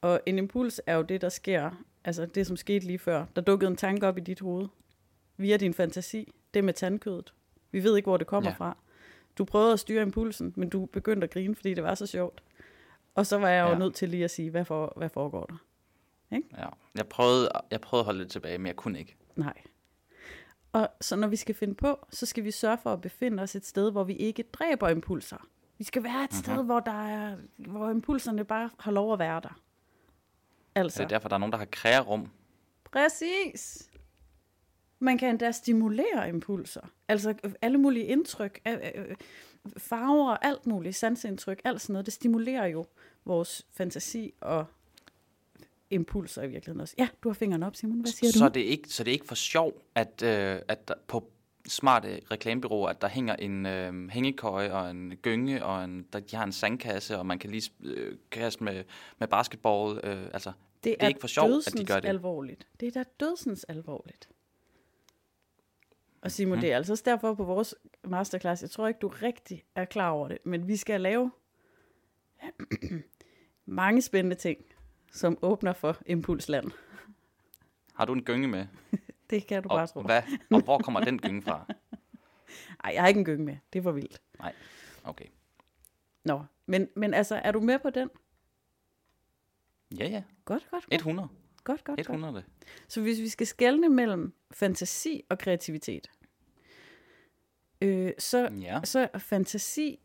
[0.00, 3.26] Og en impuls er jo det, der sker, altså det, som skete lige før.
[3.36, 4.68] Der dukkede en tanke op i dit hoved,
[5.36, 6.32] via din fantasi.
[6.54, 7.34] Det med tandkødet.
[7.70, 8.56] Vi ved ikke, hvor det kommer ja.
[8.56, 8.76] fra.
[9.38, 12.42] Du prøvede at styre impulsen, men du begyndte at grine, fordi det var så sjovt.
[13.14, 13.78] Og så var jeg jo Ja.
[13.78, 15.56] nødt til lige at sige, hvad, for, hvad foregår der?
[16.30, 16.66] Ja.
[16.94, 19.16] Jeg, prøvede, jeg prøvede at holde det tilbage, men jeg kunne ikke.
[19.36, 19.54] Nej.
[20.72, 23.54] Og så når vi skal finde på, så skal vi sørge for at befinde os
[23.54, 25.46] et sted, hvor vi ikke dræber impulser.
[25.78, 29.40] Vi skal være et sted, hvor, der er, hvor impulserne bare har lov at være
[29.40, 29.60] der.
[30.74, 32.30] Altså, Så det er derfor, der er nogen, der har krearum.
[32.92, 33.90] præcis.
[34.98, 36.80] Man kan endda stimulere impulser.
[37.08, 39.16] Altså øh, alle mulige indtryk, øh, øh,
[39.78, 42.86] farver, alt muligt, sansindtryk, alt sådan noget, det stimulerer jo
[43.24, 44.66] vores fantasi og
[45.90, 46.94] impulser i virkeligheden også.
[46.98, 48.00] Ja, du har fingeren op, Simon.
[48.00, 48.54] Hvad siger så du?
[48.54, 51.30] det er ikke, så det er ikke for sjov, at, øh, at der, på
[51.68, 56.36] smarte reklamebyråer, at der hænger en øh, hængekøje og en gynge, og en, der, de
[56.36, 58.84] har en sandkasse, og man kan lige øh, kaste med,
[59.18, 60.00] med basketball.
[60.04, 60.52] Øh, altså,
[60.84, 62.08] Det er ikke for sjov, at de gør det.
[62.08, 62.66] alvorligt.
[62.80, 64.28] Det er da dødsens alvorligt.
[66.26, 66.60] Og Simon, mm.
[66.60, 70.10] det er altså også derfor på vores masterclass, jeg tror ikke, du rigtig er klar
[70.10, 71.30] over det, men vi skal lave
[73.64, 74.58] mange spændende ting,
[75.12, 76.70] som åbner for Impulsland.
[77.94, 78.66] Har du en gynge med?
[79.30, 80.02] Det kan du bare Og, tro.
[80.02, 80.22] hvad?
[80.50, 81.66] og hvor kommer den gynge fra?
[82.84, 83.56] Ej, jeg har ikke en gynge med.
[83.72, 84.22] Det var vildt.
[84.38, 84.54] Nej,
[85.04, 85.26] okay.
[86.24, 88.10] Nå, men, men altså, er du med på den?
[89.98, 90.22] Ja, ja.
[90.44, 90.94] Godt, godt, godt.
[90.94, 91.28] 100.
[91.64, 92.00] godt, godt, godt.
[92.00, 92.44] 100.
[92.88, 96.10] Så hvis vi skal skelne mellem fantasi og kreativitet,
[97.80, 98.80] øh, så, Ja.
[98.84, 99.98] så fantasi,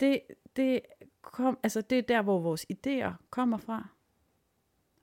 [0.00, 0.20] det,
[0.56, 0.80] det,
[1.22, 3.88] kom, altså det er der, hvor vores idéer kommer fra.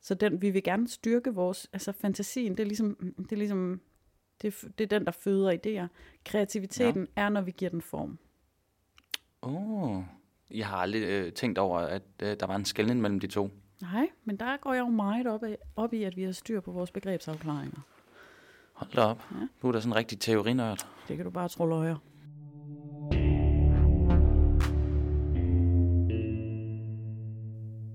[0.01, 3.81] Så den, vi vil gerne styrke vores, altså fantasien, det er ligesom, det er, ligesom,
[4.41, 5.87] det, det er den, der føder idéer.
[6.25, 7.21] Kreativiteten ja.
[7.21, 8.17] er, når vi giver den form.
[9.41, 9.83] Åh.
[9.83, 10.03] Oh.
[10.51, 13.49] Jeg har aldrig øh, tænkt over, at øh, der var en skældning mellem de to.
[13.81, 16.59] Nej, men der går jeg jo meget op, af, op i, at vi har styr
[16.59, 17.79] på vores begrebsafklaringer.
[18.77, 19.23] Hold da op.
[19.31, 19.47] Ja.
[19.61, 20.87] Du er da sådan en rigtig teorinørd.
[21.07, 21.95] Det kan du bare tro løjer.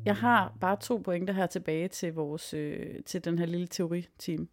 [0.04, 4.48] Jeg har bare to pointer her tilbage til vores øh, til den her lille teoriteam.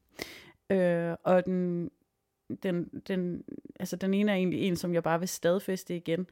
[0.69, 1.89] Øh, og den,
[2.63, 3.43] den, den,
[3.79, 6.27] altså den ene er egentlig en, som jeg bare vil stadfæste igen.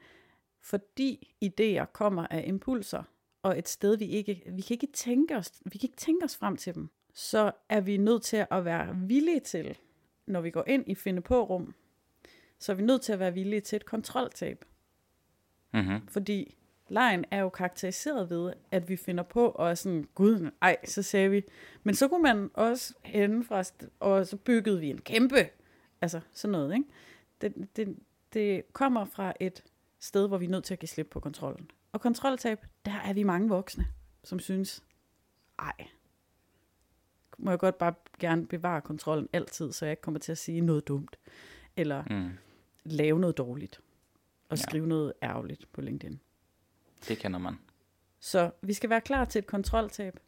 [0.60, 3.02] Fordi idéer kommer af impulser,
[3.42, 6.36] og et sted, vi ikke, vi kan ikke tænke os, vi kan ikke tænke os
[6.36, 9.78] frem til dem, så er vi nødt til at være villige til,
[10.28, 11.74] når vi går ind i finde på rum,
[12.58, 14.64] så er vi nødt til at være villige til et kontroltab.
[15.74, 16.08] Mm-hmm.
[16.08, 16.56] Fordi
[16.88, 21.30] lejen er jo karakteriseret ved, at vi finder på og sådan, gud, ej, så sagde
[21.30, 21.42] vi.
[21.82, 23.64] Men så kunne man også hende fra,
[24.00, 25.48] og så byggede vi en kæmpe,
[26.00, 26.88] altså sådan noget, ikke?
[27.40, 27.96] Det, det,
[28.32, 29.64] det kommer fra et
[29.98, 31.70] sted, hvor vi er nødt til at give slip på kontrollen.
[31.92, 33.86] Og kontroltab, der er vi mange voksne,
[34.24, 34.82] som synes,
[35.58, 35.88] ej,
[37.38, 40.60] må jeg godt bare gerne bevare kontrollen altid, så jeg ikke kommer til at sige
[40.60, 41.18] noget dumt,
[41.76, 42.30] eller Mm.
[42.84, 43.80] lave noget dårligt,
[44.48, 44.62] og Ja.
[44.62, 46.20] skrive noget ærgerligt på LinkedIn.
[47.08, 47.54] Det kender man.
[48.20, 50.20] Så vi skal være klar til et kontroltab.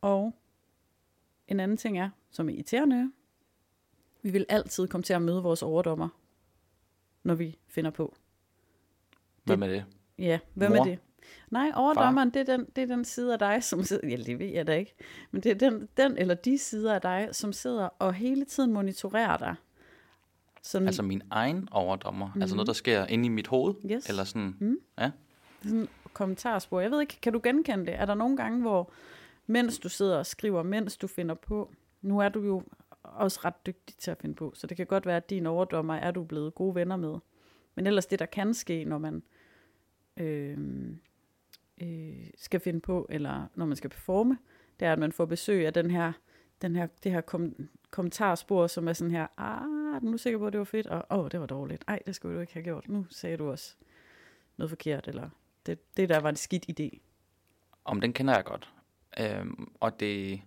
[0.00, 0.34] Og
[1.48, 3.12] en anden ting er, som er irriterende,
[4.22, 6.08] vi vil altid komme til at møde vores overdommer,
[7.22, 8.14] når vi finder på.
[9.44, 9.84] Hvad med det?
[10.18, 10.68] Ja, Mor?
[10.68, 10.98] med det?
[11.50, 14.38] Nej, overdommeren, det er, den, det er den side af dig, som sidder, ja, det
[14.38, 14.94] ved jeg da ikke,
[15.30, 18.72] men det er den, den eller de sider af dig, som sidder og hele tiden
[18.72, 19.54] monitorerer dig.
[20.62, 22.30] Sådan, Altså min egen overdommer.
[22.34, 22.40] Mm.
[22.40, 23.74] Altså noget, der sker inde i mit hoved.
[23.90, 24.08] Yes.
[24.08, 24.56] Eller sådan.
[24.60, 24.78] Mm.
[24.98, 25.10] Ja.
[25.62, 26.80] sådan kommentarspor.
[26.80, 27.94] Jeg ved ikke, kan du genkende det?
[27.94, 28.92] Er der nogle gange, hvor
[29.46, 31.70] mens du sidder og skriver, mens du finder på,
[32.02, 32.62] nu er du jo
[33.02, 35.94] også ret dygtig til at finde på, så det kan godt være, at din overdommer
[35.94, 37.18] er du blevet gode venner med.
[37.74, 39.22] Men ellers det, der kan ske, når man
[40.16, 40.58] øh,
[41.80, 44.38] øh, skal finde på, eller når man skal performe,
[44.80, 46.12] det er, at man får besøg af den her,
[46.62, 50.38] den her, det her kom, kommentarspor, som er sådan her, ah, er du nu sikker
[50.38, 52.40] på, at det var fedt, og åh, oh, det var dårligt, ej, det skulle du
[52.40, 53.74] ikke have gjort, nu sagde du også
[54.56, 55.30] noget forkert, eller
[55.66, 56.98] det, det der var en skidt idé.
[57.84, 58.72] Om den kender jeg godt.
[59.20, 60.42] Øhm, og det,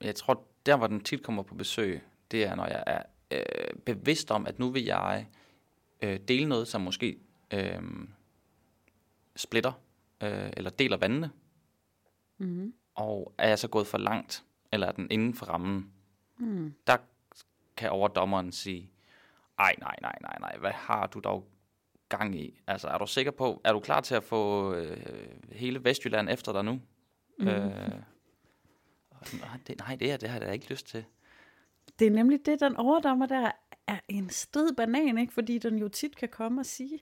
[0.00, 3.78] jeg tror, der hvor den tit kommer på besøg, det er, når jeg er øh,
[3.84, 5.26] bevidst om, at nu vil jeg
[6.02, 7.18] øh, dele noget, som måske
[7.50, 7.82] øh,
[9.36, 9.72] splitter,
[10.22, 11.30] øh, eller deler vandene.
[12.38, 12.74] Mm-hmm.
[12.94, 15.92] Og er jeg så gået for langt, eller er den inden for rammen,
[16.38, 16.74] Mm.
[16.86, 16.96] der
[17.76, 18.90] kan overdommeren sige,
[19.58, 21.48] ej, nej, nej, nej, nej, hvad har du dog
[22.08, 22.60] gang i?
[22.66, 24.96] Altså, er du sikker på, er du klar til at få øh,
[25.52, 26.80] hele Vestjylland efter dig nu?
[27.38, 27.48] Mm.
[27.48, 27.70] Øh,
[29.40, 31.04] nej, det, nej, det, er, det har jeg da ikke lyst til.
[31.98, 33.50] Det er nemlig det, den overdommer der
[33.86, 35.32] er en strid banan, ikke?
[35.32, 37.00] fordi den jo tit kan komme og sige,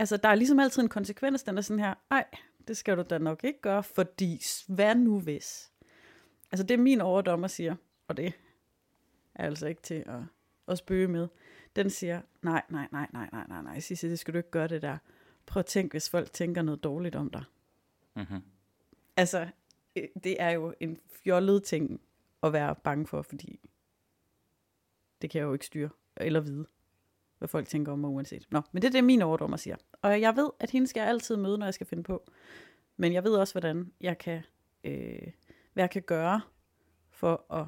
[0.00, 2.24] altså der er ligesom altid en konsekvens, den er sådan her, ej,
[2.68, 5.72] det skal du da nok ikke gøre, fordi hvad nu hvis?
[6.52, 7.76] Altså det er min overdommer siger,
[8.08, 8.26] og det
[9.34, 10.20] er altså ikke til at,
[10.68, 11.28] at spøge med.
[11.76, 14.68] Den siger, nej, nej, nej, nej, nej, nej, nej, Sisse, det skal du ikke gøre
[14.68, 14.98] det der.
[15.46, 17.44] Prøv at tænke, hvis folk tænker noget dårligt om dig.
[18.16, 18.42] Mm-hmm.
[19.16, 19.48] Altså,
[19.96, 22.00] øh, det er jo en fjollet ting
[22.42, 23.60] at være bange for, fordi
[25.22, 26.66] det kan jeg jo ikke styre eller vide,
[27.40, 28.46] hvad folk tænker om mig uanset.
[28.50, 29.76] Nå, men det er det, min overdommer siger.
[30.02, 32.30] Og jeg ved, at hende skal jeg altid møde, når jeg skal finde på.
[32.96, 34.42] Men jeg ved også, hvordan jeg kan,
[34.84, 35.28] øh,
[35.72, 36.40] hvad jeg kan gøre
[37.10, 37.66] for at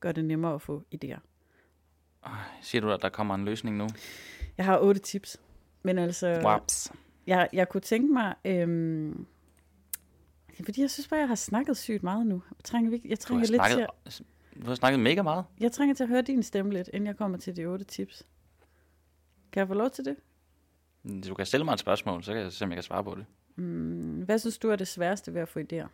[0.00, 1.18] gøre det nemmere at få idéer.
[2.62, 3.86] Siger du, at der kommer en løsning nu?
[4.56, 5.40] Jeg har otte tips,
[5.82, 6.92] men altså, Waps.
[7.26, 9.26] jeg, jeg kunne tænke mig, øhm,
[10.64, 12.42] fordi jeg synes bare, jeg har snakket sygt meget nu.
[12.50, 14.22] Jeg trænger, jeg trænger lidt til snakket, at,
[14.62, 15.44] du har snakket mega meget.
[15.60, 18.26] Jeg trænger til at høre din stemme lidt, inden jeg kommer til de otte tips.
[19.56, 20.16] Kan jeg få lov til det?
[21.28, 23.14] Du kan stille mig et spørgsmål, så kan jeg se, om jeg kan svare på
[23.14, 23.26] det.
[23.56, 25.86] Mm, hvad synes du er det sværeste ved at få idéer?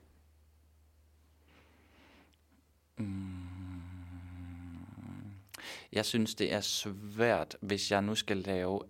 [5.93, 8.81] Jeg synes, det er svært, hvis jeg nu skal lave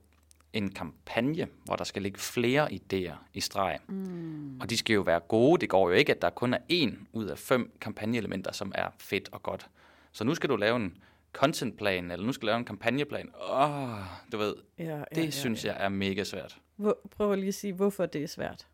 [0.53, 3.79] en kampagne, hvor der skal ligge flere idéer i streg.
[3.89, 4.61] Mm.
[4.61, 5.61] Og de skal jo være gode.
[5.61, 8.89] Det går jo ikke, at der kun er en ud af fem kampagneelementer, som er
[8.99, 9.67] fedt og godt.
[10.13, 13.31] Så nu skal du lave en contentplan, eller nu skal du lave en kampagneplan.
[13.51, 13.99] Åh, oh,
[14.33, 15.73] du ved, Ja, ja, det ja, synes ja.
[15.73, 16.59] jeg er mega svært.
[16.77, 18.67] Hvor, prøv lige at sige, hvorfor det er svært.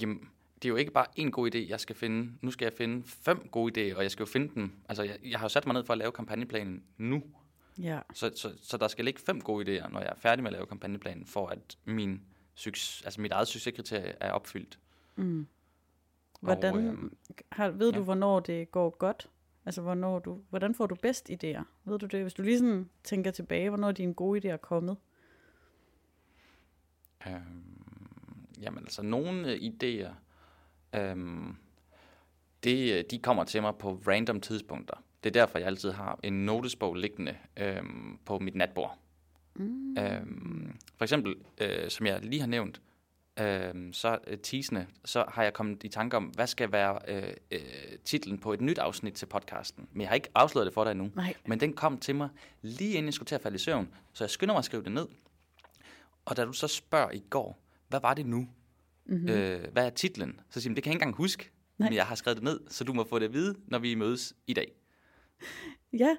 [0.00, 2.32] Jamen, det er jo ikke bare en god idé, jeg skal finde.
[2.42, 4.72] Nu skal jeg finde fem gode idéer, og jeg skal jo finde dem.
[4.88, 7.22] Altså, jeg, jeg har jo sat mig ned for at lave kampagneplanen nu.
[7.78, 10.50] Ja, Så, så, så der skal ligge fem gode idéer, når jeg er færdig med
[10.50, 12.20] at lave kampagneplanen, for at min
[12.54, 14.78] succes, altså mit eget succeskriterie er opfyldt.
[15.16, 15.46] mm.
[16.40, 17.16] Hvordan, Og, øhm,
[17.52, 18.04] har, ved du, ja.
[18.04, 19.28] hvornår det går godt?
[19.66, 21.62] Altså, hvornår du, hvordan får du bedst idéer?
[21.84, 22.22] Ved du det?
[22.22, 24.96] Hvis du lige sådan tænker tilbage, hvornår dine gode idéer er kommet?
[27.26, 30.12] Øhm, jamen altså, nogle øh, idéer,
[30.98, 31.56] øhm,
[32.64, 34.94] det, øh, de kommer til mig på random tidspunkter.
[35.24, 38.98] Det er derfor, jeg altid har en notesbog liggende øhm, på mit natbord.
[39.54, 39.96] Mm.
[39.98, 42.82] Øhm, for eksempel, øh, som jeg lige har nævnt,
[43.40, 47.34] øhm, så øh, teasende, så har jeg kommet i tanke om, hvad skal være øh,
[47.50, 49.88] øh, titlen på et nyt afsnit til podcasten.
[49.92, 51.10] Men jeg har ikke afsløret det for dig endnu.
[51.14, 51.34] Nej.
[51.46, 52.28] Men den kom til mig
[52.62, 54.82] lige inden jeg skulle til at falde i søvn, så jeg skynder mig at skrive
[54.82, 55.06] det ned.
[56.24, 58.48] Og da du så spørger i går, hvad var det nu?
[59.06, 59.28] Mm-hmm.
[59.28, 60.40] Øh, hvad er titlen?
[60.50, 61.88] Så siger jeg, det kan jeg ikke engang huske, Nej.
[61.88, 63.94] men jeg har skrevet det ned, så du må få det at vide, når vi
[63.94, 64.72] mødes i dag.
[65.92, 66.16] Ja.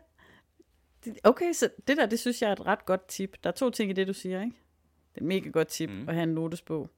[1.23, 3.37] Okay, så det der, det synes jeg er et ret godt tip.
[3.43, 4.55] Der er to ting i det, du siger, ikke?
[5.15, 6.09] Det er et mega godt tip mm.
[6.09, 6.89] at have en notesbog.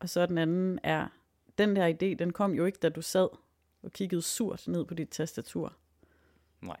[0.00, 1.08] Og så den anden er,
[1.58, 3.28] den der idé, den kom jo ikke, da du sad
[3.82, 5.76] og kiggede surt ned på dit tastatur.
[6.60, 6.80] Nej.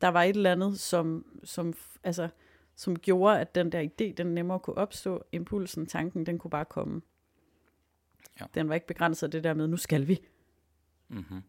[0.00, 2.28] Der var et eller andet, som, som, altså,
[2.74, 5.24] som gjorde, at den der idé, den nemmere kunne opstå.
[5.32, 7.02] Impulsen, tanken, den kunne bare komme.
[8.40, 8.46] Ja.
[8.54, 10.24] Den var ikke begrænset af det der med, nu skal vi.
[11.08, 11.42] Mm-hmm.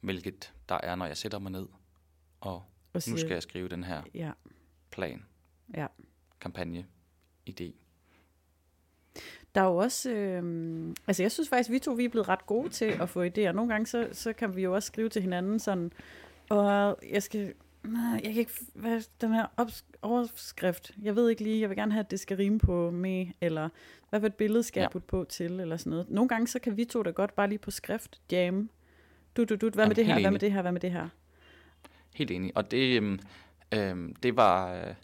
[0.00, 1.68] Hvilket der er, når jeg sætter mig ned,
[2.40, 4.32] og Og nu siger, skal jeg skrive den her Ja,
[4.90, 5.26] plan,
[5.74, 5.86] ja.
[6.40, 6.86] kampagne,
[7.50, 7.81] idé.
[9.54, 10.42] Der er jo også, øh,
[11.06, 13.52] altså jeg synes faktisk, vi to vi er blevet ret gode til at få idéer.
[13.52, 15.92] Nogle gange, så, så kan vi jo også skrive til hinanden sådan,
[16.48, 17.52] og jeg skal,
[17.84, 21.76] nej, jeg kan ikke, hvad, den her ops- overskrift, jeg ved ikke lige, jeg vil
[21.76, 23.68] gerne have, at det skal rime på med, eller
[24.10, 24.92] hvad for et billede skal jeg Ja.
[24.92, 26.10] putte på til, eller sådan noget.
[26.10, 28.70] Nogle gange, så kan vi to da godt bare lige på skrift jam.
[29.36, 31.08] Du, du, du, hvad med det her, hvad med det her, hvad med det her?
[32.14, 32.52] Helt enig.
[32.54, 33.18] Og det, øhm,
[33.74, 34.74] øhm, det var...
[34.74, 34.94] Øh,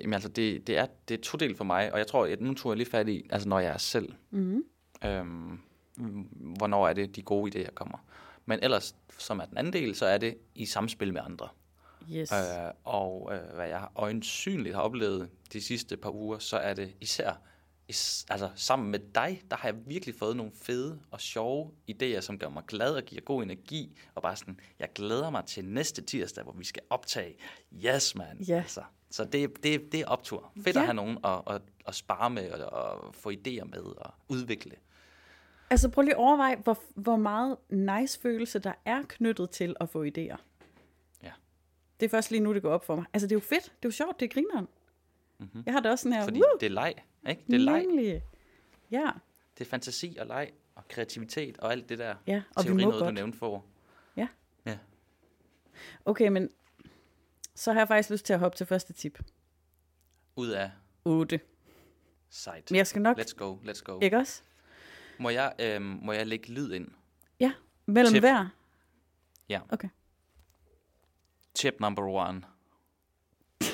[0.00, 2.40] jamen, altså, det, det, er, det er to del for mig, og jeg tror, at
[2.40, 4.12] nu tog jeg lige fat i, altså når jeg er selv.
[4.30, 4.64] Mm-hmm.
[5.04, 5.58] Øhm,
[6.58, 7.98] hvornår er det, de gode idéer kommer.
[8.46, 11.48] Men ellers, som er den anden del, så er det i samspil med andre.
[12.12, 12.32] Yes.
[12.32, 12.38] Øh,
[12.84, 17.30] og øh, hvad jeg øjensynligt har oplevet de sidste par uger, så er det især
[17.30, 17.36] is,
[18.30, 22.38] altså, sammen med dig, der har jeg virkelig fået nogle fede og sjove idéer, som
[22.38, 23.98] gør mig glad og giver god energi.
[24.14, 27.34] Og bare sådan, jeg glæder mig til næste tirsdag, hvor vi skal optage.
[27.86, 28.40] Yes, man.
[28.48, 28.56] Ja.
[28.58, 30.52] Altså, så det, det, det er optur.
[30.56, 30.80] Fedt Ja.
[30.80, 34.72] at have nogen at, at, at spare med og, og få idéer med og udvikle.
[35.70, 39.88] Altså prøv lige at overveje, hvor, hvor meget nice følelse der er knyttet til at
[39.88, 40.36] få idéer.
[41.22, 41.30] Ja.
[42.00, 43.04] Det er først lige nu, det går op for mig.
[43.12, 44.68] Altså det er jo fedt, det er jo sjovt, det er grineren.
[45.38, 45.62] Mm-hmm.
[45.66, 46.58] Jeg har det også sådan her, Fordi Woo!
[46.60, 46.94] det er leg.
[47.28, 47.42] Ikke?
[47.46, 47.86] Det er leg.
[47.86, 48.22] Nemlig.
[48.90, 49.10] Ja,
[49.58, 52.14] Det er fantasi og leg og kreativitet og alt det der.
[52.26, 53.14] ja, og teori, noget, du godt.
[53.14, 53.64] nævnte for.
[54.16, 54.28] Ja.
[54.66, 54.78] Ja.
[56.04, 56.50] Okay, men
[57.54, 59.18] så har jeg faktisk lyst til at hoppe til første tip.
[60.36, 60.70] Ud af
[61.04, 61.40] 8.
[62.30, 62.62] site.
[62.70, 63.98] Men jeg skal nok, Let's go, let's go.
[64.02, 64.42] ikke også?
[65.18, 66.88] Må jeg, øhm, må jeg lægge lyd ind?
[67.40, 67.52] Ja,
[67.86, 68.22] mellem Tip.
[68.22, 68.48] hver.
[69.48, 69.60] Ja.
[69.68, 69.88] Okay,
[71.54, 72.42] Tip number one.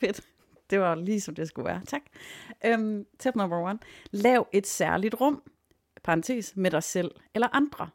[0.00, 0.20] fedt.
[0.70, 1.82] Det var lige som det skulle være.
[1.86, 2.02] Tak.
[2.64, 3.78] Øhm, tip number one.
[4.10, 5.42] Lav et særligt rum,
[6.02, 7.88] parentes, med dig selv eller andre.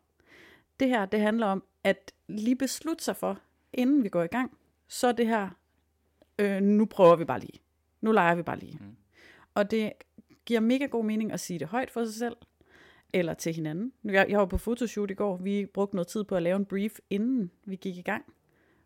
[0.79, 3.39] Det her, det handler om at lige beslutte sig for,
[3.73, 4.57] inden vi går i gang,
[4.87, 5.49] så det her,
[6.39, 7.59] øh, nu prøver vi bare lige.
[8.01, 8.77] Nu leger vi bare lige.
[8.81, 8.95] Mm.
[9.53, 9.91] Og det
[10.45, 12.35] giver mega god mening at sige det højt for sig selv,
[13.13, 13.93] eller til hinanden.
[14.03, 16.65] Jeg, jeg var på fotoshoot i går, vi brugte noget tid på at lave en
[16.65, 18.25] brief, inden vi gik i gang,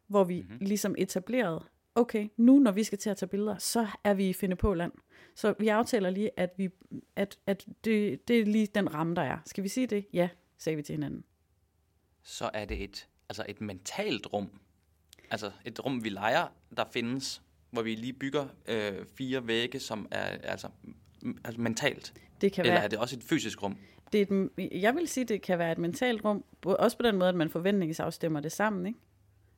[0.08, 0.58] hvor vi mm-hmm.
[0.62, 1.64] ligesom etablerede,
[1.96, 4.74] okay, nu når vi skal til at tage billeder, så er vi i finde på
[4.74, 4.92] land.
[5.36, 6.70] Så vi aftaler lige, at, vi,
[7.16, 9.38] at, at det, det er lige den ramme, der er.
[9.46, 10.06] Skal vi sige det?
[10.14, 11.24] Ja, sagde vi til hinanden.
[12.24, 14.50] Så er det et, altså et mentalt rum.
[15.32, 20.08] Altså et rum, vi leger, der findes, hvor vi lige bygger øh, fire vægge, som
[20.12, 20.68] er altså,
[21.44, 22.14] altså mentalt.
[22.42, 23.78] Det kan Eller være, er det også et fysisk rum?
[24.16, 27.16] det er et, jeg vil sige, det kan være et mentalt rum, også på den
[27.16, 29.00] måde, at man forventningsafstemmer det sammen, ikke?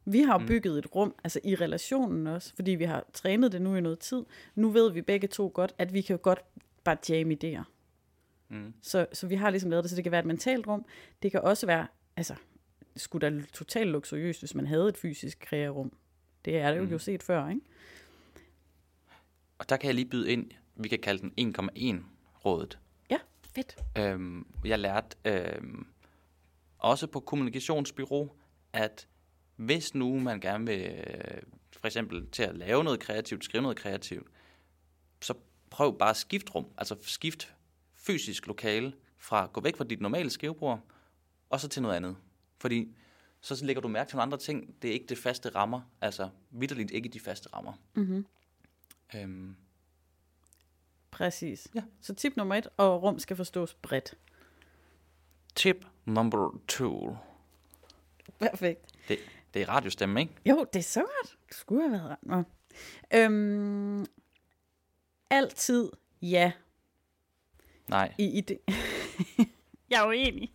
[0.10, 3.62] Vi har jo bygget et rum, altså i relationen også, fordi vi har trænet det
[3.62, 4.24] nu i noget tid.
[4.56, 6.40] Nu ved vi begge to godt, at vi kan godt
[6.84, 7.64] bare jamme idéer.
[8.50, 8.74] Mm.
[8.82, 10.86] Så, så vi har ligesom lavet det, så det kan være et mentalt rum.
[11.24, 12.36] Det kan også være, altså,
[12.96, 15.92] skulle da totalt luksuriøst, hvis man havde et fysisk krearum.
[16.46, 16.92] Det er det jo, mm.
[16.92, 17.62] jo set før, ikke?
[19.58, 22.04] Og der kan jeg lige byde ind, vi kan kalde den 1,1
[22.46, 22.80] rådet.
[23.10, 23.18] Ja,
[23.56, 23.78] fedt.
[23.98, 25.88] Øhm, jeg lærte øhm,
[26.78, 28.36] også på kommunikationsbyrå,
[28.74, 29.08] at
[29.58, 31.42] hvis nu man gerne vil øh,
[31.72, 34.28] for eksempel til at lave noget kreativt, skrive noget kreativt,
[35.22, 35.34] så
[35.70, 37.54] prøv bare at skifte rum, altså skift
[37.96, 40.80] fysisk lokale fra at gå væk fra dit normale skrivebord,
[41.50, 42.18] og så til noget andet.
[42.58, 42.96] Fordi
[43.42, 44.76] så lægger du mærke til nogle andre ting.
[44.82, 47.74] Det er ikke det faste rammer, altså vidderligt ikke de faste rammer.
[47.94, 48.26] Mm-hmm.
[49.16, 49.56] Øhm,
[51.12, 51.68] Præcis.
[51.76, 51.84] Ja.
[52.02, 54.16] Så tip nummer et, og rum skal forstås bredt.
[55.56, 57.18] tip number two.
[58.40, 58.82] Perfekt.
[59.08, 59.18] Det,
[59.58, 60.34] det er radiostemme, ikke?
[60.46, 61.38] Jo, det er så godt.
[61.48, 62.18] Det skulle have været ret.
[62.22, 62.44] Nå.
[63.14, 64.06] Øhm,
[65.30, 65.90] altid
[66.22, 66.52] ja
[67.88, 68.14] Nej.
[68.18, 68.58] i ide.
[69.90, 70.54] Jeg er uenig.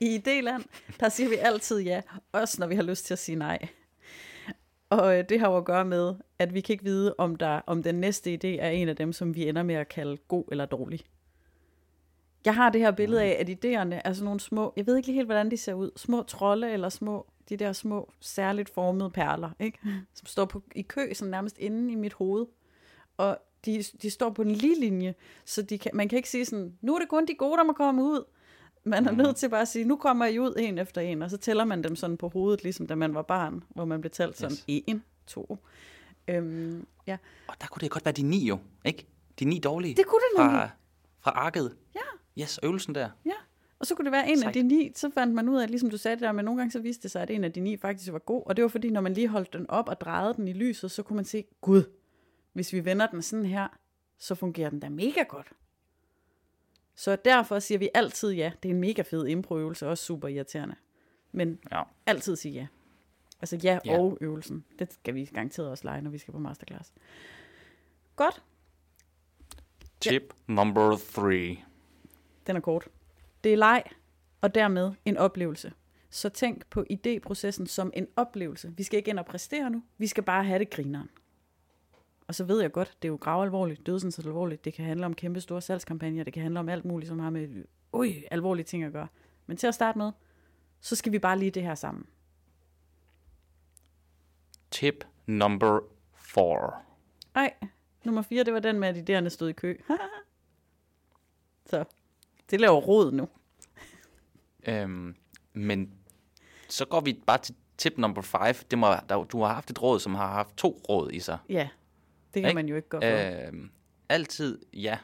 [0.00, 0.64] I idéland,
[1.00, 2.00] der siger vi altid ja,
[2.32, 3.68] også når vi har lyst til at sige nej.
[4.90, 7.60] Og øh, det har jo at gøre med, at vi kan ikke vide, om, der,
[7.66, 10.44] om den næste idé er en af dem, som vi ender med at kalde god
[10.50, 11.00] eller dårlig.
[12.44, 15.08] Jeg har det her billede af, at idéerne er sådan nogle små, jeg ved ikke
[15.08, 19.10] lige helt, hvordan de ser ud, små trolde eller små, de der små, særligt formede
[19.10, 19.78] perler, ikke?
[20.14, 22.46] som står på, i kø, sådan nærmest inde i mit hoved.
[23.16, 26.44] Og de, de står på en lige linje, så de kan, man kan ikke sige
[26.44, 28.24] sådan, nu er det kun de gode, der må komme ud.
[28.84, 31.30] Man er nødt til bare at sige, nu kommer I ud en efter en, og
[31.30, 34.10] så tæller man dem sådan på hovedet, ligesom da man var barn, hvor man blev
[34.10, 34.64] talt sådan Yes.
[34.66, 35.58] en, to.
[36.28, 37.16] Øhm, ja.
[37.48, 39.06] Og der kunne det godt være de ni jo, ikke?
[39.38, 39.94] De ni dårlige.
[39.94, 40.60] Det kunne det nemlig.
[40.60, 40.70] fra,
[41.20, 41.76] fra arket.
[41.94, 42.42] Ja.
[42.42, 43.08] Yes, øvelsen der.
[43.26, 43.30] Ja,
[43.80, 44.54] og så kunne det være en af Sejt.
[44.54, 46.70] de ni, så fandt man ud af, ligesom du sagde det der, men nogle gange
[46.72, 48.68] så viste det sig, at en af de ni faktisk var god, og det var
[48.68, 51.24] fordi, når man lige holdt den op og drejede den i lyset, så kunne man
[51.24, 51.82] se, gud,
[52.52, 53.68] hvis vi vender den sådan her,
[54.18, 55.52] så fungerer den da mega godt.
[56.94, 58.52] Så derfor siger vi altid ja.
[58.62, 60.74] Det er en mega fed improøvelse, også super irriterende.
[61.32, 61.82] Men Ja.
[62.06, 62.66] altid sige ja.
[63.40, 63.92] Altså ja, Ja.
[63.92, 63.98] ja.
[63.98, 64.64] og øvelsen.
[64.78, 66.92] Det skal vi garanteret også lege, når vi skal på masterclass.
[68.16, 68.42] Godt,
[70.00, 71.56] Tip number three.
[72.46, 72.88] den er kort.
[73.44, 73.82] Det er leg,
[74.40, 75.72] og dermed en oplevelse.
[76.10, 78.72] Så tænk på idéprocessen som en oplevelse.
[78.76, 79.82] Vi skal ikke ind og præstere nu.
[79.98, 81.10] Vi skal bare have det grineren.
[82.26, 84.64] Og så ved jeg godt, det er jo gravalvorligt, dødsens alvorligt.
[84.64, 86.24] Det kan handle om kæmpe store salgskampagner.
[86.24, 89.08] Det kan handle om alt muligt, som har med ui, alvorlige ting at gøre.
[89.46, 90.12] Men til at starte med,
[90.80, 92.06] så skal vi bare lige det her sammen.
[94.70, 95.80] Tip number
[96.14, 96.82] four.
[97.34, 97.54] Ej,
[98.04, 99.80] nummer 4, det var den med, at idéerne stod i kø.
[101.70, 101.84] så,
[102.50, 103.28] det laver rod nu.
[104.68, 105.16] Øhm,
[105.52, 105.92] men
[106.68, 108.54] så går vi bare til tip number five.
[108.70, 111.38] Det må, der, du har haft et råd, som har haft to råd i sig.
[111.48, 111.68] Ja,
[112.34, 112.54] det kan Ikke?
[112.54, 113.48] man jo ikke gå for.
[113.48, 113.70] Øhm,
[114.08, 114.98] altid ja.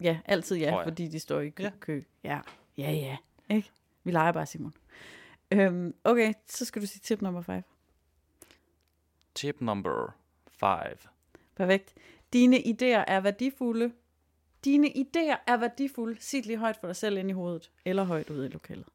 [0.00, 1.62] Ja, altid ja, fordi de står i kø.
[1.62, 1.68] Ja.
[1.68, 2.02] Ja, kø.
[2.24, 2.40] ja,
[2.78, 2.90] ja.
[2.92, 3.16] ja.
[3.56, 3.70] Ikke?
[4.04, 4.74] Vi leger bare, Simon.
[5.50, 7.62] Øhm, okay, så skal du sige tip nummer 5.
[9.34, 10.16] Tip number
[10.50, 10.98] five.
[11.56, 11.94] Perfekt.
[12.32, 13.92] Dine idéer er værdifulde.
[14.64, 16.20] Dine idéer er værdifulde.
[16.20, 17.70] Sig lige højt for dig selv ind i hovedet.
[17.84, 18.86] Eller højt ude i lokalet.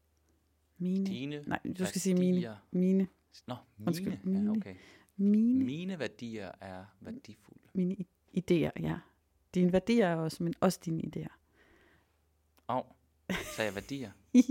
[0.78, 1.06] Mine.
[1.06, 2.36] Dine Nej, du skal sige mine.
[2.36, 3.08] værdier- Mine.
[3.46, 3.54] Nå,
[3.86, 4.38] Undskyld, mine.
[4.40, 4.52] mine.
[4.52, 4.74] Ja, okay.
[5.16, 5.64] Mine.
[5.64, 7.60] Mine værdier er værdifulde.
[7.74, 7.96] Mine
[8.38, 8.96] idéer, ja.
[9.54, 11.34] Dine værdier er også, men også dine idéer.
[12.68, 12.82] Åh,
[13.56, 14.10] sagde jeg værdier?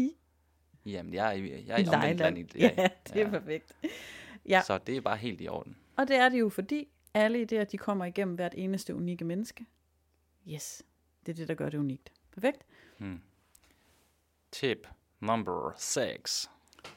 [0.86, 2.56] Jamen, jeg er, jeg er i omvendt land.
[2.56, 3.78] Ja, det er perfekt.
[4.46, 4.62] Ja.
[4.66, 5.78] Så det er bare helt i orden.
[5.98, 9.66] Og det er det jo, fordi alle idéer, de kommer igennem hvert eneste unikke menneske.
[10.50, 10.84] Yes,
[11.26, 12.12] det er det, der gør det unikt.
[12.32, 12.66] Perfekt.
[14.52, 14.88] Tip
[15.20, 16.48] number six.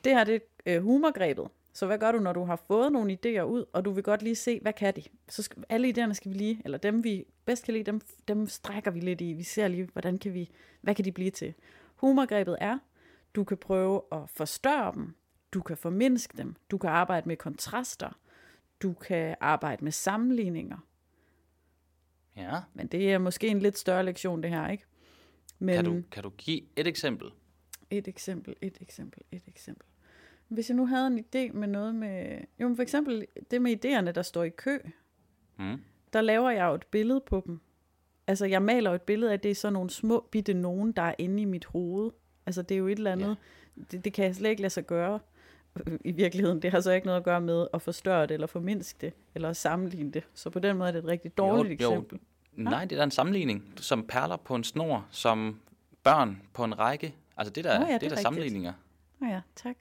[0.04, 1.48] Det her, det er øh, humorgrebet.
[1.72, 4.22] Så hvad gør du, når du har fået nogle idéer ud, og du vil godt
[4.22, 5.02] lige se, hvad kan de?
[5.28, 8.46] Så skal, alle idéerne skal vi lige, eller dem vi bedst kan lide, dem, dem
[8.46, 9.32] strækker vi lidt i.
[9.32, 11.54] Vi ser lige, hvordan kan vi, hvad kan de blive til?
[11.96, 12.78] Humorgrebet er,
[13.34, 15.14] du kan prøve at forstørre dem,
[15.52, 18.18] du kan formindske dem, du kan arbejde med kontraster,
[18.82, 20.78] du kan arbejde med sammenligninger,
[22.36, 22.60] Ja.
[22.74, 24.84] Men det er måske en lidt større lektion, det her, ikke?
[25.58, 27.28] Men Kan du, kan du give et eksempel?
[27.90, 29.86] et eksempel, et eksempel, et eksempel.
[30.48, 32.38] Hvis jeg nu havde en idé med noget med...
[32.60, 34.78] Jo, men for eksempel det med idéerne, der står i kø.
[35.58, 35.76] Mm.
[36.12, 37.60] Der laver jeg jo et billede på dem.
[38.26, 41.02] Altså, jeg maler jo et billede af, det er sådan nogle små bitte nogen, der
[41.02, 42.10] er inde i mit hoved.
[42.46, 43.36] Altså, det er jo et eller andet...
[43.90, 45.20] Det, det kan jeg slet ikke lade sig gøre
[46.04, 46.62] i virkeligheden.
[46.62, 49.48] Det har så ikke noget at gøre med at forstørre det, eller formindske det, eller
[49.48, 50.24] at sammenligne det.
[50.34, 52.18] Så på den måde er det et rigtig dårligt jo, eksempel.
[52.52, 53.72] Nej, det er da en sammenligning.
[53.76, 55.60] Som perler på en snor, som
[56.02, 57.14] børn på en række.
[57.36, 58.72] Altså, det der, Nå ja, det det er er der sammenligninger.
[59.20, 59.76] Nå ja, tak.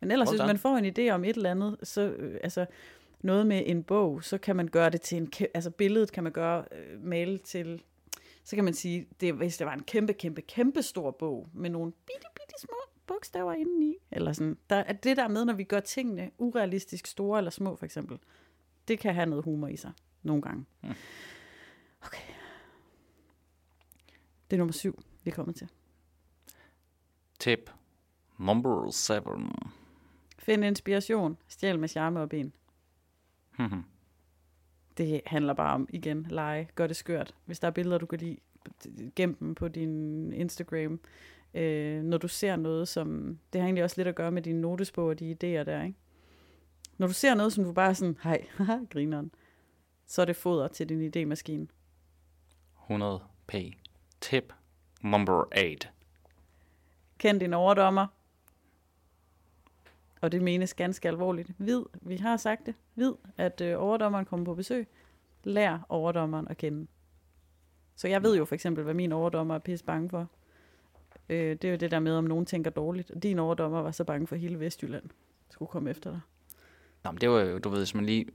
[0.00, 2.66] Men ellers, Well hvis man får en idé om et eller andet, så øh, altså
[3.20, 6.32] noget med en bog, så kan man gøre det til en, altså billedet kan man
[6.32, 7.82] gøre, øh, male til,
[8.44, 11.70] så kan man sige, det, hvis det var en kæmpe, kæmpe, kæmpe stor bog, med
[11.70, 15.64] nogle bitte, bitte små bogstaver indeni, eller sådan, der, at det der med, når vi
[15.64, 18.18] gør tingene urealistisk store eller små, for eksempel,
[18.88, 19.92] det kan have noget humor i sig.
[20.22, 20.64] nogle gange.
[20.82, 20.88] Mm.
[22.02, 22.32] Okay.
[24.50, 25.68] Det er nummer syv, vi er kommet til.
[27.38, 27.70] Tip
[28.38, 29.14] number 7.
[30.38, 31.36] Find inspiration.
[31.48, 32.52] Stjæl med charme og ben.
[34.98, 36.68] Det handler bare om, igen, lege.
[36.74, 37.34] Gør det skørt.
[37.44, 38.36] Hvis der er billeder, du kan lide,
[39.16, 41.00] gem dem på din Instagram.
[41.54, 43.38] Øh, når du ser noget, som...
[43.52, 45.98] Det har egentlig også lidt at gøre med dine notesbog og de idéer der, ikke?
[46.98, 49.30] Når du ser noget, som du bare er sådan, hej, haha, grineren,
[50.06, 51.66] så er det foder til din idémaskine.
[52.82, 53.54] 100 p.
[54.20, 54.52] Tip
[55.02, 55.88] number 8.
[57.18, 58.06] Kend din overdommer.
[60.20, 61.50] Og det menes ganske alvorligt.
[61.58, 64.88] Vid, vi har sagt det, vid, at øh, overdommeren kommer på besøg.
[65.44, 66.86] Lær overdommeren at kende.
[67.96, 70.28] Så jeg ved jo for eksempel, hvad min overdommer er pisse bange for.
[71.28, 73.10] Øh, det er jo det der med, om nogen tænker dårligt.
[73.10, 75.04] Og din overdommer var så bange for at hele Vestjylland
[75.50, 76.20] skulle komme efter dig.
[77.04, 78.26] Nå, men det var jo, du ved, hvis man lige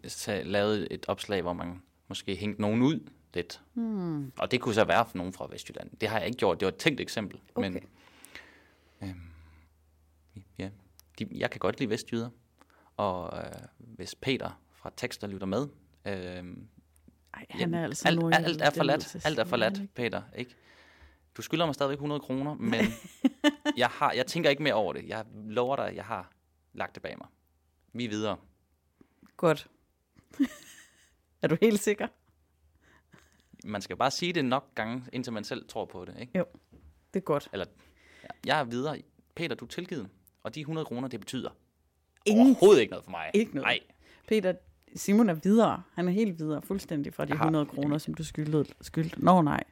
[0.44, 3.00] lavede et opslag, hvor man måske hængte nogen ud
[3.34, 3.62] lidt.
[3.74, 4.32] Hmm.
[4.38, 5.90] Og det kunne så være for nogen fra Vestjylland.
[6.02, 6.60] Det har jeg ikke gjort.
[6.60, 7.40] Det var et tænkt eksempel.
[7.56, 7.70] Okay.
[7.70, 7.84] Men
[9.04, 9.22] øhm,
[10.60, 10.70] ja,
[11.20, 12.30] de, jeg kan godt lide vestjyder.
[12.98, 15.68] Og øh, hvis Peter fra Tekster lytter med,
[16.06, 16.44] øh,
[17.34, 19.26] Ej, han er altså alt, nordjyde, alt er forladt.
[19.26, 20.22] Alt er forladt, Peter.
[20.36, 20.56] Ikke?
[21.38, 22.86] Du skylder mig stadigvæk 100 kroner, men
[23.78, 25.08] jeg, har, jeg tænker ikke mere over det.
[25.08, 26.32] Jeg lover dig, jeg har
[26.74, 27.28] lagt det bag mig.
[27.94, 28.38] Vi er videre.
[29.38, 29.68] Godt.
[31.42, 32.08] er du helt sikker?
[33.66, 36.16] Man skal bare sige det nok gange, indtil man selv tror på det.
[36.20, 36.44] Ikke?
[37.14, 37.50] Det er godt.
[37.54, 37.66] Eller,
[38.24, 39.02] ja, jeg er videre.
[39.36, 40.10] Peter, du er tilgivet.
[40.44, 41.50] Og de 100 kroner, det betyder
[42.26, 43.32] Ingen overhovedet ikke noget for mig.
[43.34, 43.66] Ikke noget.
[43.66, 43.80] Nej.
[44.28, 44.54] Peter,
[44.96, 45.84] Simon er videre.
[45.94, 48.66] Han er helt videre, fuldstændig fra de har- 100 kroner, som du skyldte.
[48.82, 49.24] skyldte.
[49.26, 49.64] Nå nej.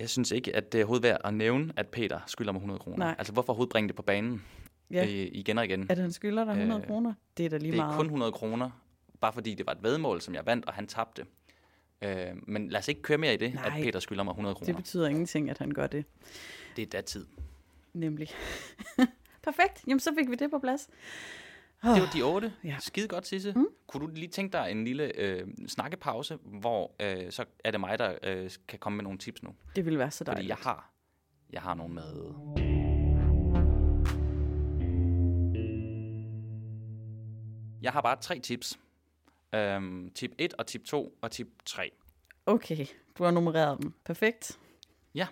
[0.00, 2.78] Jeg synes ikke, at det er overhovedet værd at nævne, at Peter skylder mig 100
[2.80, 2.96] kroner.
[2.98, 3.14] Nej.
[3.18, 4.44] Altså, hvorfor overhovedet bringe det på banen
[4.90, 5.04] Ja.
[5.04, 5.86] øh, igen og igen?
[5.90, 7.96] At han skylder dig 100 Øh, kroner, det er da lige Det er meget.
[7.96, 8.70] kun 100 kroner,
[9.20, 11.26] bare fordi det var et vedmål, som jeg vandt, og han tabte.
[12.02, 13.64] Øh, men lad os ikke køre mere i det, Nej.
[13.66, 14.76] at Peter skylder mig 100 Det kroner.
[14.78, 16.04] betyder ingenting, at han gør det.
[16.76, 17.26] Det er datid.
[17.92, 18.28] Nemlig.
[19.42, 19.84] Perfekt.
[19.86, 20.88] Jamen, så fik vi det på plads.
[21.82, 22.52] Det var de otte.
[22.64, 22.76] Ja.
[22.80, 23.52] Skide godt, Sisse.
[23.56, 23.66] Mm.
[23.86, 27.98] Kunne du lige tænke dig en lille øh, snakkepause, hvor øh, så er det mig,
[27.98, 29.50] der øh, kan komme med nogle tips nu?
[29.76, 30.48] Det ville være så Fordi dejligt.
[30.48, 30.92] jeg har,
[31.52, 32.34] jeg har nogle med.
[37.82, 38.78] Jeg har bare tre tips.
[39.54, 41.90] Øhm, tip 1 og tip 2 og tip 3.
[42.46, 42.86] Okay,
[43.18, 43.92] du har nummereret dem.
[44.04, 44.58] Perfekt.
[45.14, 45.26] Ja,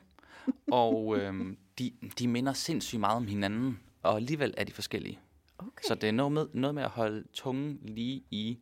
[0.72, 5.18] og øhm, de, de minder sindssygt meget om hinanden, og alligevel er de forskellige.
[5.58, 5.82] Okay.
[5.88, 8.58] Så det er noget med, noget med at holde tungen lige i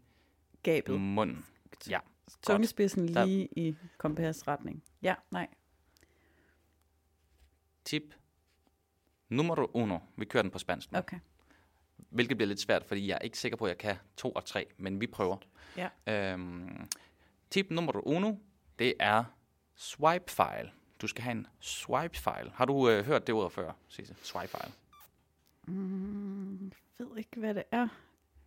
[0.63, 1.01] Gabet.
[1.01, 1.47] munden.
[1.91, 1.99] Ja,
[2.43, 4.83] Tungespidsen Der- lige i kompasretning.
[5.03, 5.49] Ja, nej.
[7.85, 8.03] tip
[9.29, 9.99] numero uno.
[10.17, 10.99] Vi kører den på spansk nu.
[10.99, 11.19] Okay.
[12.11, 14.45] Hvilket bliver lidt svært, fordi jeg er ikke sikker på, at jeg kan to og
[14.45, 15.37] tre, men vi prøver.
[15.77, 15.89] Ja.
[16.33, 16.87] Øhm,
[17.51, 18.35] tip nummer uno,
[18.79, 19.25] det er
[19.75, 20.71] swipe file.
[21.03, 22.51] Du skal have en swipe file.
[22.55, 24.17] Har du øh, hørt det ord før, Sisse?
[24.23, 24.73] Swipe file.
[25.67, 27.89] Mm, ved ikke, hvad det er.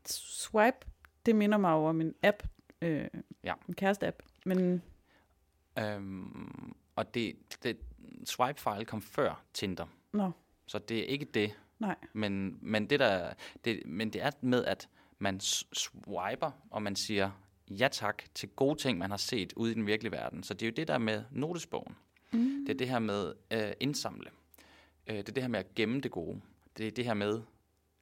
[0.06, 0.78] Swipe,
[1.26, 2.43] det minder mig over min app.
[2.82, 3.08] Øh,
[3.43, 3.54] Ja.
[3.68, 4.16] En kæreste-app.
[4.45, 4.82] Men
[5.80, 7.78] Øhm, og det, det,
[8.26, 10.32] swipe file kom før Tinder, Nå,
[10.66, 11.60] så det er ikke det.
[11.80, 11.95] nej.
[12.14, 13.34] Men, men, det der,
[13.66, 14.89] det, men det er med, at
[15.20, 17.32] man swiper, og man siger
[17.70, 20.43] ja tak til gode ting, man har set ude i den virkelige verden.
[20.43, 21.95] Så det er jo det der med notesbogen.
[22.32, 22.66] Mm.
[22.68, 24.30] Det er det her med øh, indsamle.
[25.08, 26.41] Øh, det er det her med at gemme det gode.
[26.78, 27.41] Det er det her med,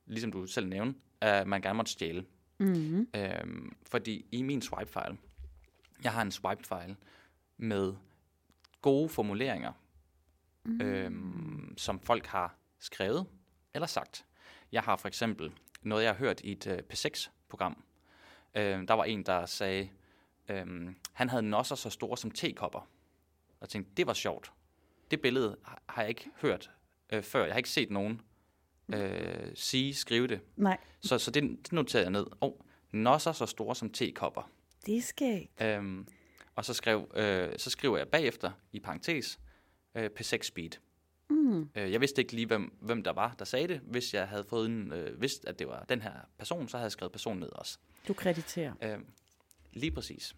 [0.07, 2.25] ligesom du selv nævnte, at man gerne måtte stjæle.
[2.59, 3.07] Mm-hmm.
[3.15, 5.17] Øhm, fordi i min swipe-file,
[6.03, 6.95] jeg har en swipe-file
[7.57, 7.93] med
[8.81, 9.71] gode formuleringer,
[10.65, 10.81] mm.
[10.81, 13.25] øhm, som folk har skrevet
[13.73, 14.25] eller sagt.
[14.71, 15.51] Jeg har for eksempel
[15.81, 17.83] noget, jeg har hørt i et øh, P6-program.
[18.55, 19.89] Øh, der var en, der sagde,
[20.49, 22.79] øh, han havde nosser så store som tekopper.
[22.79, 24.51] Og jeg tænkte, det var sjovt.
[25.11, 26.71] Det billede har- har jeg ikke hørt
[27.13, 27.43] øh, før.
[27.45, 28.21] Jeg har ikke set nogen
[28.93, 30.39] øh, sige, skrive det.
[30.55, 32.25] Nej, Så, så det, det noterede jeg ned.
[32.39, 34.51] Og oh, nosser så store som tekopper.
[34.85, 35.75] det skal ikke.
[35.75, 36.07] Øhm,
[36.55, 39.39] og så, skrev, øh, så skriver jeg bagefter, i parentes,
[39.95, 40.69] øh, P6 Speed.
[41.29, 41.69] Mm.
[41.75, 43.79] Øh, jeg vidste ikke lige, hvem, hvem der var, der sagde det.
[43.83, 46.85] Hvis jeg havde fået en, øh, vidst, at det var den her person, så havde
[46.85, 47.77] jeg skrevet personen ned også.
[48.07, 48.73] Du krediterer.
[48.81, 48.99] Øh,
[49.73, 50.35] lige præcis.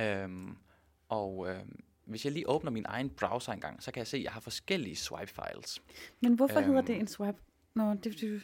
[0.00, 0.56] Øhm,
[1.08, 1.60] og øh,
[2.04, 4.40] hvis jeg lige åbner min egen browser engang, så kan jeg se, at jeg har
[4.40, 5.82] forskellige swipe files.
[6.20, 6.66] Men hvorfor øhm.
[6.66, 7.38] hedder det en swipe?
[7.74, 8.42] Nå, det, det,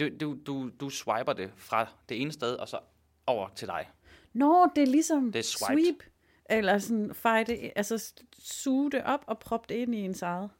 [0.00, 2.78] Du, du, du, du swiper det fra det ene sted, og så
[3.26, 3.90] over til dig.
[4.32, 5.84] Nå, det er ligesom Det er swiped.
[5.84, 6.02] sweep.
[6.50, 7.14] Eller sådan
[7.46, 10.50] det, altså suge det op og proppe det ind i ens eget.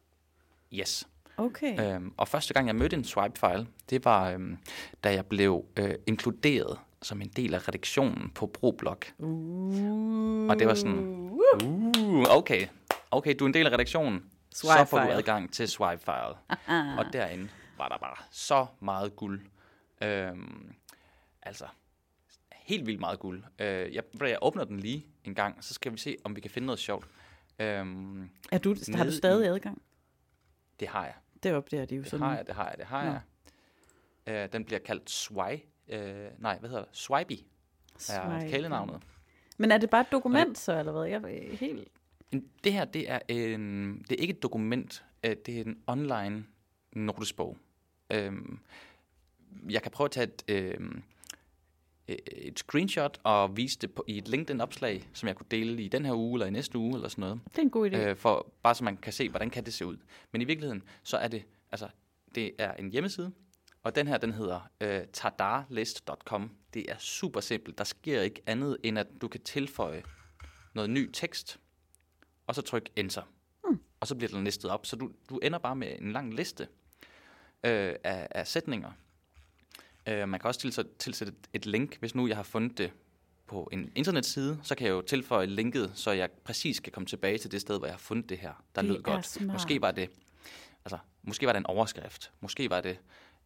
[0.75, 1.09] Yes.
[1.37, 1.95] Okay.
[1.95, 4.59] Øhm, og første gang, jeg mødte en swipe-file, det var, øhm,
[5.05, 8.99] da jeg blev øh, inkluderet som en del af redaktionen på ProBlog.
[9.19, 10.49] Uh.
[10.49, 12.67] Og det var sådan, uh, okay,
[13.11, 14.31] okay, du er en del af redaktionen.
[14.51, 15.15] så får du Swipefile.
[15.15, 16.35] adgang til Swipefile.
[16.99, 19.41] og derinde var der bare så meget guld.
[20.03, 20.73] Øhm,
[21.43, 21.65] altså,
[22.53, 23.45] helt vildt meget guld.
[23.59, 26.51] Øh, jeg, jeg åbner den lige en gang, så skal vi se, om vi kan
[26.51, 27.07] finde noget sjovt.
[27.59, 29.83] Øhm, Er du, har du stadig i- adgang?
[30.81, 31.15] det har jeg.
[31.43, 32.27] Det opdager de jo Det sådan.
[32.27, 33.11] har jeg, det har jeg, det har Nå.
[34.27, 34.45] jeg.
[34.45, 35.65] Øh, den bliver kaldt Swi.
[35.89, 36.97] Øh, nej, hvad hedder det?
[36.97, 38.51] Swipey er Swipe.
[38.51, 39.03] kælenavnet.
[39.59, 41.05] Men er det bare et dokument så, eller hvad?
[41.05, 41.89] Jeg er helt...
[42.65, 46.45] Det her, det er, en, det er ikke et dokument, øh, det er en online
[46.93, 47.57] notesbog.
[48.11, 48.59] Øhm,
[49.71, 51.03] jeg kan prøve at tage et, øhm,
[52.09, 55.89] øh, et screenshot og vise det på, i et LinkedIn-opslag, som jeg kunne dele i
[55.89, 57.41] den her uge eller i næste uge eller sådan noget.
[57.51, 57.97] Det er en god idé.
[57.97, 59.97] Øh, for, bare så man kan se, hvordan kan det se ud.
[60.33, 61.89] Men i virkeligheden, så er det, altså,
[62.35, 63.33] det er en hjemmeside,
[63.83, 66.51] og den her, den hedder øh, tadarlist.com.
[66.75, 67.79] Det er super simpelt.
[67.79, 70.03] Der sker ikke andet, end at du kan tilføje
[70.75, 71.59] noget ny tekst,
[72.47, 73.23] og så tryk enter.
[73.65, 73.81] Hmm.
[74.01, 74.87] Og så bliver den listet op.
[74.87, 76.69] Så du, du ender bare med en lang liste
[77.65, 78.91] øh, af, af sætninger.
[80.09, 82.93] Øh, man kan også tilsætte, tilsætte et, et link, hvis nu jeg har fundet det
[83.47, 87.39] på en internetside, så kan jeg jo tilføje linket, så jeg præcis kan komme tilbage
[87.39, 89.27] til det sted, hvor jeg har fundet det her, der Det lød godt.
[89.27, 89.53] smart.
[89.53, 90.11] Måske var det,
[90.85, 92.99] altså, måske var det en overskrift, måske var det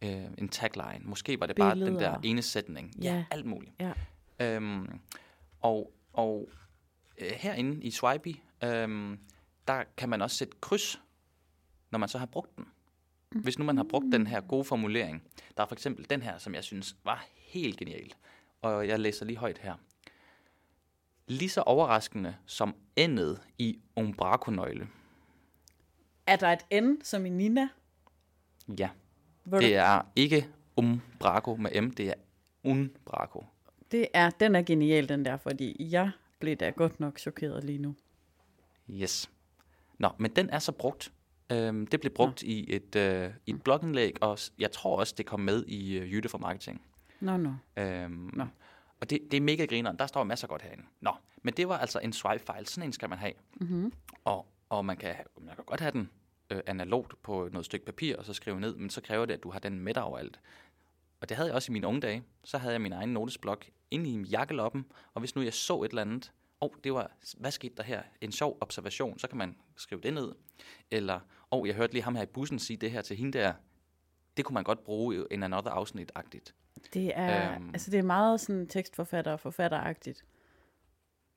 [0.02, 2.94] øh, en tagline, måske var det bare den der ene sætning.
[3.02, 3.24] Ja.
[3.30, 3.74] alt muligt.
[3.80, 3.92] Ja.
[4.40, 5.00] Øhm,
[5.60, 6.48] og og
[7.18, 8.34] øh, herinde i Swipey,
[8.64, 9.18] øhm,
[9.68, 11.02] der kan man også sætte kryds,
[11.90, 12.66] når man så har brugt den.
[13.30, 15.22] Hvis nu man har brugt den her gode formulering.
[15.56, 18.14] Der er for eksempel den her, som jeg synes var helt genial.
[18.62, 19.74] Og jeg læser lige højt her.
[21.26, 24.88] Lige så overraskende som endet i umbrakonøgle.
[26.26, 27.68] Er der et N som i Nina?
[28.78, 28.88] Ja,
[29.44, 32.14] Hvor det er ikke umbraco med M, det er
[32.64, 33.44] unbraco.
[33.90, 37.78] det er, den er genial, den der, fordi jeg blev da godt nok chokeret lige
[37.78, 37.94] nu.
[38.90, 39.30] Yes.
[39.98, 41.12] Nå, men den er så brugt.
[41.52, 45.26] Øhm, det blev brugt i et, øh, i et blogindlæg, og jeg tror også, det
[45.26, 46.82] kom med i øh, Jytte for Marketing.
[47.20, 47.54] Nå, nå.
[47.76, 48.44] Øhm, Nå.
[49.00, 49.98] Og det, det er mega grineren.
[49.98, 50.82] Der står masser godt herinde.
[51.00, 51.12] Nå,
[51.42, 52.66] men det var altså en swipe-file.
[52.66, 53.32] Sådan en skal man have.
[53.60, 53.92] Mm-hmm.
[54.24, 56.10] Og, og man, kan, man kan godt have den
[56.52, 59.42] øh, analogt på noget stykke papir, og så skrive ned, men så kræver det, at
[59.42, 60.40] du har den med dig overalt.
[61.20, 62.22] Og det havde jeg også i mine unge dage.
[62.44, 65.88] Så havde jeg min egen notesblok inde i jakkeloppen, og hvis nu jeg så et
[65.88, 68.02] eller andet, åh, oh, det var, hvad skete der her?
[68.20, 70.32] En sjov observation, så kan man skrive det ned.
[70.90, 73.38] Eller, åh, oh, jeg hørte lige ham her i bussen sige det her til hende
[73.38, 73.52] der.
[74.36, 76.54] Det kunne man godt bruge i en another afsnit-agtigt.
[76.94, 77.68] Det er, Øhm.
[77.68, 80.24] altså det er meget sådan tekstforfatter forfatteragtigt.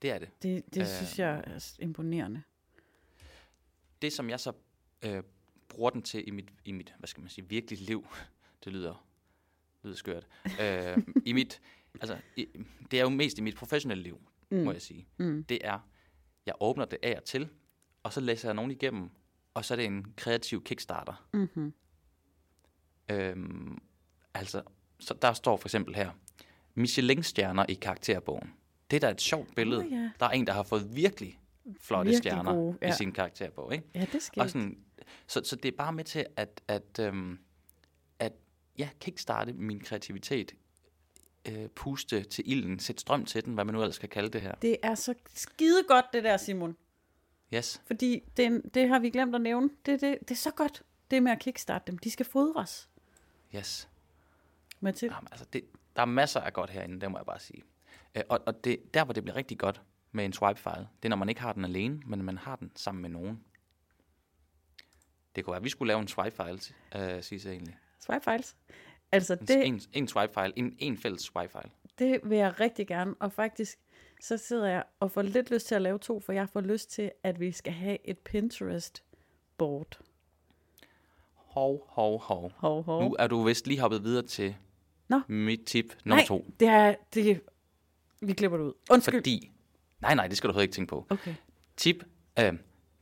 [0.01, 0.30] Det er det.
[0.43, 0.88] Det, det øh.
[0.88, 2.41] synes jeg er imponerende.
[4.01, 4.51] det, som jeg så
[5.02, 5.24] øh,
[5.70, 8.08] bruger den til i mit, i mit, hvad skal man sige, virkelige liv,
[8.64, 9.08] det lyder,
[9.84, 10.28] lyder skørt,
[10.62, 11.62] øh, i mit,
[12.02, 12.48] altså, i,
[12.91, 14.22] det er jo mest i mit professionelle liv,
[14.52, 14.58] mm.
[14.58, 15.08] må jeg sige.
[15.18, 15.43] Mm.
[15.43, 15.80] Det er,
[16.46, 17.50] jeg åbner det af og til,
[18.04, 19.10] og så læser jeg nogen igennem,
[19.54, 21.28] og så er det en kreativ kickstarter.
[21.34, 21.74] Mm-hmm.
[23.12, 23.82] Øhm,
[24.34, 24.62] altså,
[25.00, 26.12] så der står for eksempel her,
[26.76, 28.54] Michelin-stjerner i karakterbogen.
[28.91, 29.86] Det er da et sjovt billede.
[29.86, 30.12] Åh, ja.
[30.20, 31.39] Der er en, der har fået virkelig
[31.80, 32.91] flotte Virkelig stjerner gode, i ja.
[32.91, 33.86] sin karakterbog, ikke?
[33.96, 34.78] Ja, det skal Og sådan,
[35.28, 37.39] så, så det er bare med til at, at, øhm,
[38.20, 38.34] at
[38.78, 40.56] ja, kickstarte min kreativitet,
[41.47, 44.41] øh, puste til ilden, sætte strøm til den, hvad man nu ellers skal kalde det
[44.41, 44.56] her.
[44.56, 46.78] Det er så skide godt, det der, Simon.
[47.53, 47.82] Yes.
[47.88, 49.70] Fordi det, det har vi glemt at nævne.
[49.86, 51.97] Det, det, det er så godt, det med at kickstarte dem.
[51.97, 52.89] De skal fodres.
[53.56, 53.89] Yes.
[54.95, 55.06] Til.
[55.06, 55.64] Jamen, altså det,
[55.95, 57.64] der er masser af godt herinde, det må jeg bare sige.
[58.16, 59.82] Øh, og og det, der, hvor det bliver rigtig godt
[60.12, 62.72] med en swipe-file, det er, når man ikke har den alene, men man har den
[62.76, 63.43] sammen med nogen.
[65.36, 66.59] Det kunne være, at vi skulle lave en swipe-file,
[66.95, 67.77] øh, sig egentlig.
[67.99, 68.55] Swipe files.
[69.11, 71.71] Altså, En, det, en, en swipe-file, en, en fælles swipe-file.
[71.99, 73.13] det vil jeg rigtig gerne.
[73.19, 73.77] Og faktisk,
[74.21, 76.89] så sidder jeg og får lidt lyst til at lave to, for jeg får lyst
[76.91, 79.99] til, at vi skal have et Pinterest-board.
[81.33, 82.51] Hov, hov, hov.
[82.57, 83.03] Hov, hov.
[83.03, 84.55] Nu er du vist lige hoppet videre til
[85.07, 85.21] Nå.
[85.27, 86.45] mit tip nummer Nej, to.
[86.59, 87.41] det er, det,
[88.21, 88.73] vi klipper det ud.
[88.91, 89.19] Undskyld.
[89.19, 89.51] Fordi,
[90.01, 91.05] nej, nej, det skal du overhovedet ikke tænke på.
[91.09, 91.36] Okay.
[91.77, 92.03] Tip,
[92.39, 92.53] øh,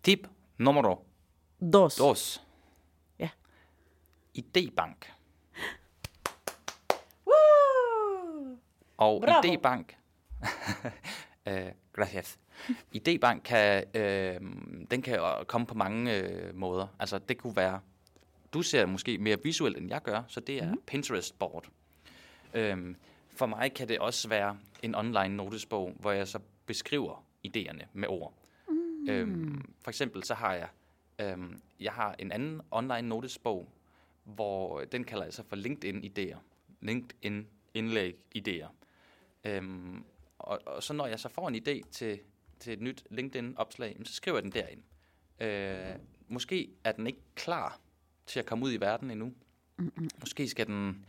[0.03, 0.27] tip
[0.57, 0.81] nummer
[1.73, 1.95] Dos.
[1.95, 2.43] dos.
[3.19, 3.29] Ja.
[4.33, 5.13] Idébank.
[7.27, 8.57] Woo!
[8.97, 9.41] Og Bravo.
[9.41, 9.95] Idébank,
[11.47, 12.39] øh, gracias.
[12.95, 14.39] Idébank kan, øh,
[14.91, 16.87] den kan komme på mange øh, måder.
[16.99, 17.79] Altså det kunne være,
[18.53, 20.81] du ser måske mere visuelt end jeg gør, så det er mm.
[20.87, 21.65] Pinterest board.
[22.53, 22.95] Øhm,
[23.35, 28.07] for mig kan det også være en online notesbog, hvor jeg så beskriver idéerne med
[28.07, 28.33] ord.
[28.69, 29.09] Mm.
[29.09, 30.67] Øhm, for eksempel så har jeg,
[31.31, 33.69] øhm, jeg har en anden online notesbog,
[34.23, 36.37] hvor den kalder jeg så for LinkedIn idéer.
[36.81, 38.67] LinkedIn indlæg idéer.
[39.43, 40.03] Øhm,
[40.39, 42.19] og, og så når jeg så får en idé til,
[42.59, 44.81] til et nyt LinkedIn-opslag, så skriver jeg den derind.
[45.41, 45.95] Øh,
[46.27, 47.79] måske er den ikke klar
[48.25, 49.33] til at komme ud i verden endnu.
[50.19, 51.05] Måske skal den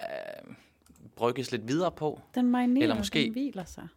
[0.00, 0.54] øh,
[1.16, 2.20] brygges lidt videre på.
[2.34, 3.88] Den marinerer, Eller måske- den hviler sig.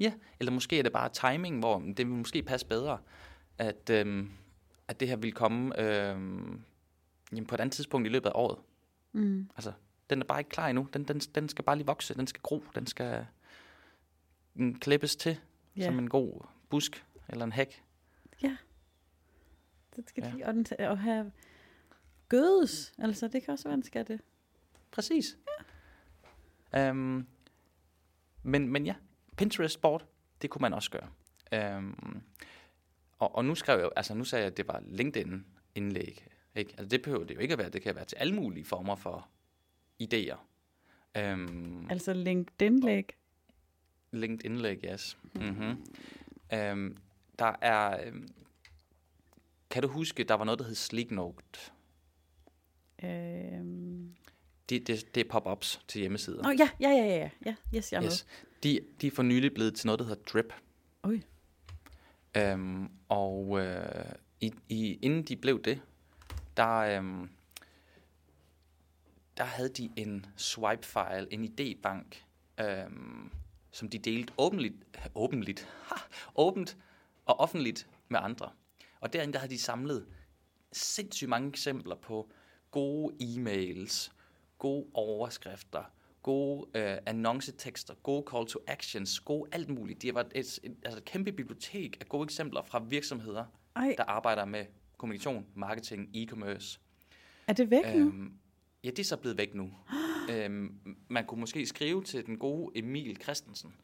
[0.00, 2.98] Ja, eller måske er det bare timing, hvor det vil måske passe bedre,
[3.58, 4.30] at, øhm,
[4.88, 6.62] at det her vil komme øhm,
[7.32, 8.58] jamen på et andet tidspunkt i løbet af året.
[9.12, 9.50] Mm.
[9.56, 9.72] Altså,
[10.10, 10.88] den er bare ikke klar endnu.
[10.92, 13.26] Den, den, den skal bare lige vokse, den skal gro, den skal
[14.54, 15.40] mm, klippes til
[15.76, 15.84] Ja.
[15.84, 17.82] som en god busk eller en hæk.
[19.96, 20.28] Det skal Ja.
[20.28, 20.34] ja.
[20.34, 21.32] lige, og, den, og have
[22.28, 22.92] gødes.
[22.98, 24.20] Altså, det kan også være, den skal det.
[24.90, 25.38] Præcis.
[26.72, 26.88] Ja.
[26.88, 27.26] Øhm,
[28.42, 28.94] men, men ja,
[29.36, 30.06] Pinterest board,
[30.42, 31.08] det kunne man også gøre.
[31.52, 32.22] Øhm,
[33.18, 35.44] og, og nu skrev jeg, altså nu sagde jeg, at det var LinkedIn
[35.74, 36.26] indlæg.
[36.54, 36.70] Ikke?
[36.78, 38.96] Altså det behøver det jo ikke at være, det kan være til alle mulige former
[38.96, 39.28] for
[40.02, 40.36] idéer.
[41.16, 43.04] Øhm, Altså, LinkedIn-læg.
[44.12, 45.18] LinkedIn indlæg, yes.
[45.34, 45.84] Mm-hmm.
[46.52, 46.96] Øhm,
[47.38, 48.28] der er, øhm,
[49.70, 51.58] kan du huske, der var noget, der hed Sleeknote.
[53.04, 54.14] Øhm.
[54.68, 56.42] Det, det, det er pop-ups til hjemmesider.
[56.42, 57.54] Nå, ja, ja, ja, ja, ja.
[57.76, 58.26] Yes, jeg Yes.
[58.62, 60.52] De, de er for nylig blevet til noget, der hedder Drip.
[61.04, 61.22] Ui.
[62.36, 65.82] Øhm, og øh, i, i, inden de blev det,
[66.56, 67.30] der, øhm,
[69.36, 72.24] der havde de en swipe-file, en idébank,
[72.64, 73.30] øhm,
[73.70, 74.74] som de delte åbenligt,
[75.14, 75.96] åbenligt, ha,
[76.34, 76.76] åbent
[77.26, 78.50] og offentligt med andre.
[79.00, 80.06] Og derinde der havde de samlet
[80.72, 82.30] sindssygt mange eksempler på
[82.70, 84.12] gode e-mails,
[84.58, 85.84] gode overskrifter,
[86.22, 90.02] gode øh, annoncetekster, gode call to actions, gode alt muligt.
[90.02, 93.44] Det var et, et, altså et kæmpe bibliotek af gode eksempler fra virksomheder,
[93.76, 94.64] Ej, der arbejder med
[94.96, 96.80] kommunikation, marketing, e-commerce.
[97.46, 98.06] er det væk nu?
[98.06, 98.32] Øhm,
[98.84, 99.70] ja, det er så blevet væk nu.
[100.32, 103.74] øhm, man kunne måske skrive til den gode Emil Christensen,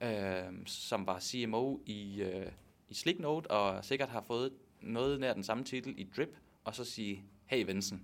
[0.00, 2.46] øhm, som var CMO i, øh,
[2.88, 6.84] i Slicknote, og sikkert har fået noget nær den samme titel i Drip, og så
[6.84, 8.02] sige, hey Vincent,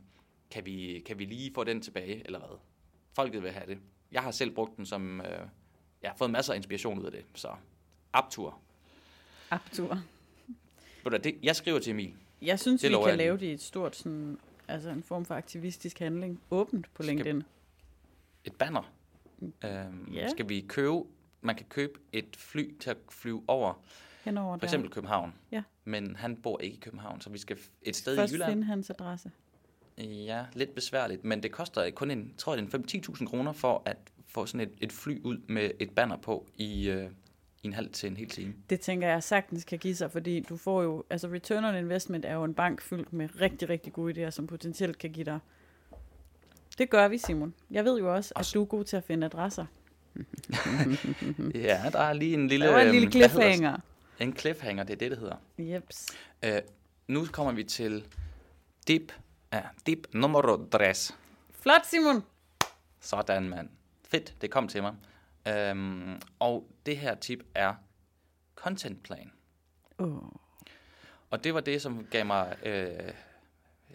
[0.51, 2.59] kan vi, kan vi lige få den tilbage, eller hvad?
[3.21, 3.79] Folket vil have det.
[4.13, 5.27] Jeg har selv brugt den som, øh,
[6.03, 7.49] jeg har fået masser af inspiration ud af det, så
[8.13, 8.59] optur.
[9.51, 10.03] Aptur.
[11.05, 12.15] Ved du det, jeg skriver til Emil.
[12.43, 15.35] Jeg synes, Det vi kan lave det i et stort, sådan, altså en form for
[15.35, 17.43] aktivistisk handling, åbent på Skal- LinkedIn.
[18.45, 18.93] et banner.
[19.65, 20.29] Øhm, Ja.
[20.29, 21.03] Skal vi købe,
[21.41, 23.75] man kan købe et fly til at flyve over,
[24.25, 25.35] Henover for eksempel København.
[25.53, 25.63] Ja.
[25.85, 28.51] Men han bor ikke i København, så vi skal et sted Først i Jylland.
[28.53, 29.31] finde hans adresse.
[30.05, 33.53] Ja, lidt besværligt, men det koster kun en, tror jeg, det er en 5-10.000 kroner
[33.53, 33.97] for at
[34.29, 37.11] få sådan et, et fly ud med et banner på i, øh,
[37.63, 38.55] i en halv til en hel time.
[38.71, 42.25] Det tænker jeg sagtens kan give sig, fordi du får jo, altså return on investment
[42.25, 45.39] er jo en bank fyldt med rigtig, rigtig gode idéer, som potentielt kan give dig.
[46.79, 47.55] Det gør vi, Simon.
[47.71, 49.67] Jeg ved jo også, at Også- du er god til at finde adresser.
[51.55, 52.67] Ja, der er lige en lille...
[52.67, 53.79] Der var en lille øhm, hedder cliffhanger.
[54.21, 55.37] En cliffhanger, det er det, det hedder.
[55.59, 56.07] Jeps.
[56.45, 56.53] Øh,
[57.09, 58.05] nu kommer vi til
[58.89, 59.13] dip,
[59.53, 60.95] ja, dip nummer 3.
[61.61, 62.23] Flot, Simon!
[63.01, 63.69] Sådan, mand.
[64.09, 64.95] Fedt, det kom til mig.
[65.49, 67.75] Øhm, og det her tip er
[68.55, 69.33] content plan.
[69.99, 70.23] Oh.
[71.31, 72.89] Og det var det, som gav mig øh,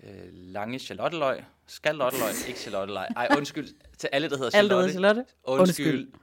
[0.04, 1.44] øh, lange charlotteløg.
[1.68, 3.06] Skalotteløg, ikke charlotteløg.
[3.16, 4.92] Ej, undskyld til alle, der hedder Charlotte.
[4.92, 5.26] Charlotte.
[5.44, 5.88] Undskyld.
[5.88, 6.14] Undskyld.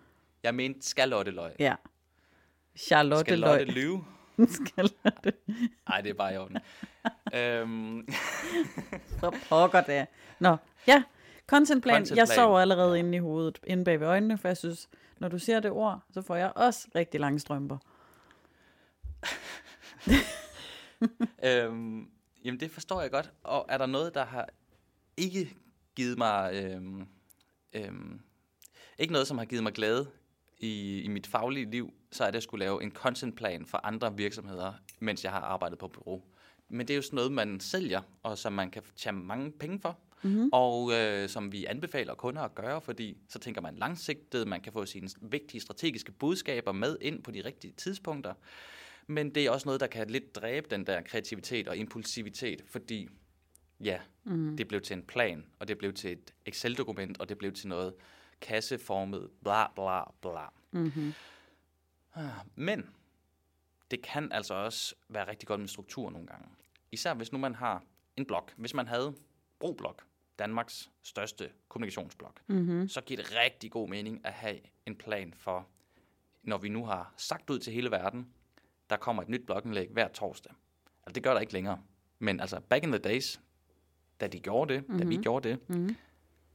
[0.42, 1.52] Jeg mente skalotteløg.
[1.58, 1.74] Ja.
[2.76, 4.00] Charlotte Skalotte Løg.
[4.36, 4.48] Lyve.
[4.66, 5.32] Charlotte.
[5.88, 6.58] Nej, det er bare i orden.
[7.34, 8.08] øhm,
[9.20, 10.06] Så pokker det.
[10.40, 10.56] Nå,
[10.86, 11.02] ja.
[11.46, 11.96] Content plan.
[11.96, 15.28] Content Jeg sover allerede inde i hovedet, inde bag ved øjnene, for jeg synes, når
[15.28, 17.78] du siger det ord, så får jeg også rigtig lange strømper.
[21.44, 22.08] øhm,
[22.44, 23.32] jamen, det forstår jeg godt.
[23.42, 24.48] Og er der noget, der har
[25.16, 25.56] ikke
[25.96, 26.50] givet mig...
[26.54, 27.06] Øhm,
[27.72, 28.20] øhm,
[28.98, 30.10] ikke noget, som har givet mig glæde
[30.62, 34.16] i, i mit faglige liv, så er det at skulle lave en contentplan for andre
[34.16, 36.22] virksomheder, mens jeg har arbejdet på bureau.
[36.68, 39.80] Men det er jo sådan noget, man sælger, og som man kan tjene mange penge
[39.80, 40.48] for, mm-hmm.
[40.52, 44.72] og øh, som vi anbefaler kunder at gøre, fordi så tænker man langsigtet, man kan
[44.72, 48.34] få sine vigtige strategiske budskaber med ind på de rigtige tidspunkter.
[49.06, 53.08] Men det er også noget, der kan lidt dræbe den der kreativitet og impulsivitet, fordi
[53.80, 54.56] ja, mm.
[54.56, 57.68] det blev til en plan, og det blev til et Excel-dokument, og det blev til
[57.68, 57.94] noget
[58.42, 60.46] kasseformet, bla bla bla.
[60.72, 61.12] Mm-hmm.
[62.54, 62.90] Men
[63.90, 66.48] det kan altså også være rigtig godt med struktur nogle gange.
[66.92, 67.82] Især hvis nu man har
[68.16, 68.48] en blog.
[68.56, 69.14] Hvis man havde
[69.58, 69.96] Broblog,
[70.38, 72.88] Danmarks største kommunikationsblog, Mm-hmm.
[72.88, 75.66] så giver det rigtig god mening at have en plan for,
[76.42, 78.28] når vi nu har sagt ud til hele verden,
[78.90, 80.52] der kommer et nyt blogindlæg hver torsdag.
[81.06, 81.80] Altså det gør der ikke længere.
[82.18, 83.40] Men altså back in the days,
[84.20, 84.98] da de gjorde det, mm-hmm.
[84.98, 85.96] da vi gjorde det, Mm-hmm.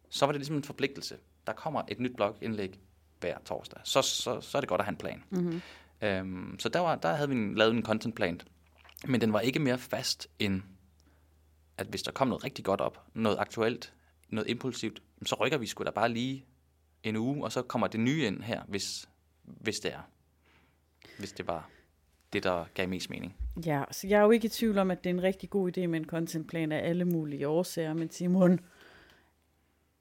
[0.09, 1.19] så var det ligesom en forpligtelse.
[1.47, 2.79] Der kommer et nyt blogindlæg
[3.19, 3.79] hver torsdag.
[3.83, 5.23] Så, så, så er det godt at have en plan.
[5.29, 5.61] Mm-hmm.
[6.01, 8.41] Øhm, så der, var, der havde vi en, lavet en contentplan,
[9.07, 10.61] men den var ikke mere fast end,
[11.77, 13.93] at hvis der kom noget rigtig godt op, noget aktuelt,
[14.29, 16.45] noget impulsivt, så rykker vi sgu da bare lige
[17.03, 19.09] en uge, og så kommer det nye ind her, hvis,
[19.43, 20.09] hvis det er.
[21.19, 21.69] Hvis det var
[22.33, 23.35] det, der gav mest mening.
[23.65, 25.77] Ja, så jeg er jo ikke i tvivl om, at det er en rigtig god
[25.77, 28.59] idé med en contentplan af alle mulige årsager, men Simon,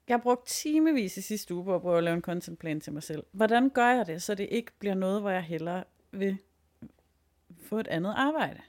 [0.07, 2.93] jeg har brugt timevis i sidste uge på at prøve at lave en contentplan til
[2.93, 3.23] mig selv.
[3.31, 6.37] Hvordan gør jeg det, så det ikke bliver noget, hvor jeg hellere vil
[7.63, 8.61] få et andet arbejde?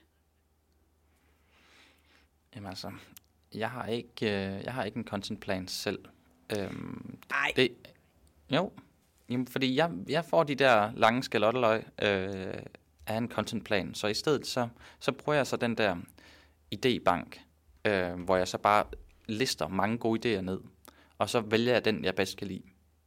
[2.55, 2.91] Jamen altså,
[3.53, 5.99] jeg har ikke, øh, jeg har ikke en contentplan selv.
[6.57, 7.51] Øhm, Nej.
[7.55, 7.71] det,
[8.51, 8.71] jo,
[9.29, 12.63] Jamen, fordi jeg, jeg får de der lange skalotteløg øh,
[13.07, 14.67] af en contentplan, så i stedet så,
[14.99, 15.95] så bruger jeg så den der
[16.75, 17.39] idébank,
[17.85, 18.85] øh, hvor jeg så bare
[19.25, 20.59] lister mange gode idéer ned,
[21.19, 22.61] og så vælger jeg den, jeg bedst kan lide.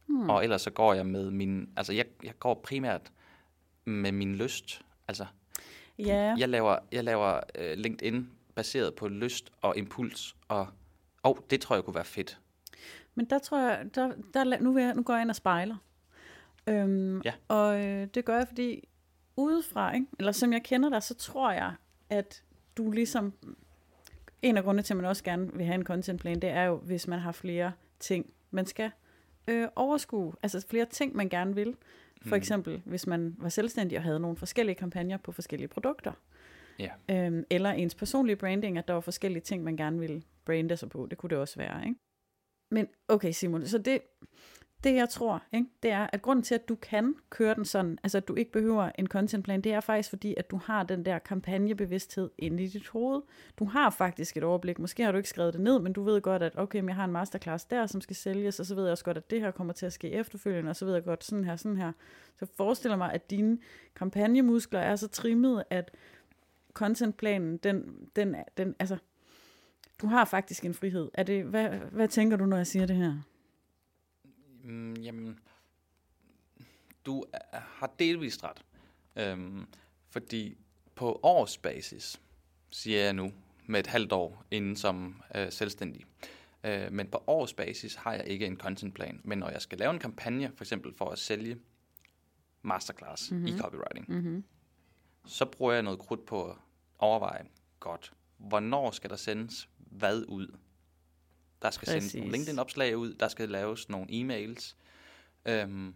[0.05, 0.29] Hmm.
[0.29, 3.11] Og ellers så går jeg med min, altså jeg, jeg går primært
[3.85, 5.25] med min lyst, altså
[5.99, 10.67] Ja, jeg laver, jeg laver øh, LinkedIn baseret på lyst og impuls, og
[11.23, 12.39] oh, det tror jeg kunne være fedt.
[13.15, 15.75] men der tror jeg, der, der, nu, vil jeg, nu går jeg ind og spejler.
[16.67, 17.33] Øhm, Ja.
[17.47, 18.87] Og øh, det gør jeg, fordi
[19.35, 20.07] udefra, ikke?
[20.19, 21.73] eller som jeg kender dig, så tror jeg,
[22.09, 22.43] at
[22.77, 23.33] du ligesom...
[24.41, 26.77] En af grundene til, at man også gerne vil have en contentplan, det er jo,
[26.77, 27.71] hvis man har flere
[28.03, 28.91] ting, man skal
[29.47, 30.33] øh, overskue.
[30.43, 31.75] Altså flere ting, man gerne vil.
[32.21, 32.33] For Mm.
[32.33, 36.11] eksempel, hvis man var selvstændig og havde nogle forskellige kampagner på forskellige produkter.
[36.79, 36.89] Ja.
[37.11, 40.89] Øhm, eller ens personlige branding, at der var forskellige ting, man gerne ville brande sig
[40.89, 41.07] på.
[41.09, 41.95] Det kunne det også være, ikke?
[42.71, 43.99] Men okay, Simon, så det,
[44.83, 47.97] det jeg tror, ikke, det er, at grunden til, at du kan køre den sådan,
[48.03, 51.05] altså at du ikke behøver en contentplan, det er faktisk fordi, at du har den
[51.05, 53.21] der kampagnebevidsthed inde i dit hoved.
[53.59, 54.79] Du har faktisk et overblik.
[54.79, 56.95] Måske har du ikke skrevet det ned, men du ved godt, at okay, men jeg
[56.95, 59.41] har en masterclass der, som skal sælges, og så ved jeg også godt, at det
[59.41, 61.91] her kommer til at ske efterfølgende, og så ved jeg godt sådan her, sådan her.
[62.39, 63.57] Så forestiller mig, at dine
[63.95, 65.91] kampagnemuskler er så trimmet, at
[66.73, 68.97] contentplanen, den, den, den, altså,
[70.01, 71.09] du har faktisk en frihed.
[71.13, 73.13] Er det, hvad, hvad tænker du, når jeg siger det her?
[74.63, 75.39] Mm, jamen,
[77.05, 78.65] du har delvist ret.
[79.15, 79.65] Øhm,
[80.09, 80.57] fordi
[80.95, 82.21] på årsbasis,
[82.71, 83.33] siger jeg nu,
[83.65, 86.05] med et halvt år inden som øh, selvstændig,
[86.63, 89.21] øh, men på årsbasis har jeg ikke en contentplan.
[89.23, 91.57] Men når jeg skal lave en kampagne, for eksempel for at sælge
[92.61, 93.47] masterclass mm-hmm.
[93.47, 94.43] i copywriting, Mm-hmm.
[95.25, 96.55] så bruger jeg noget krudt på at
[96.99, 97.45] overveje,
[97.79, 100.55] godt, hvornår skal der sendes hvad ud?
[101.63, 102.03] Der skal Præcis.
[102.03, 102.31] sendes nogle.
[102.31, 104.75] LinkedIn-opslag ud, der skal laves nogle e-mails.
[105.45, 105.93] Øhm,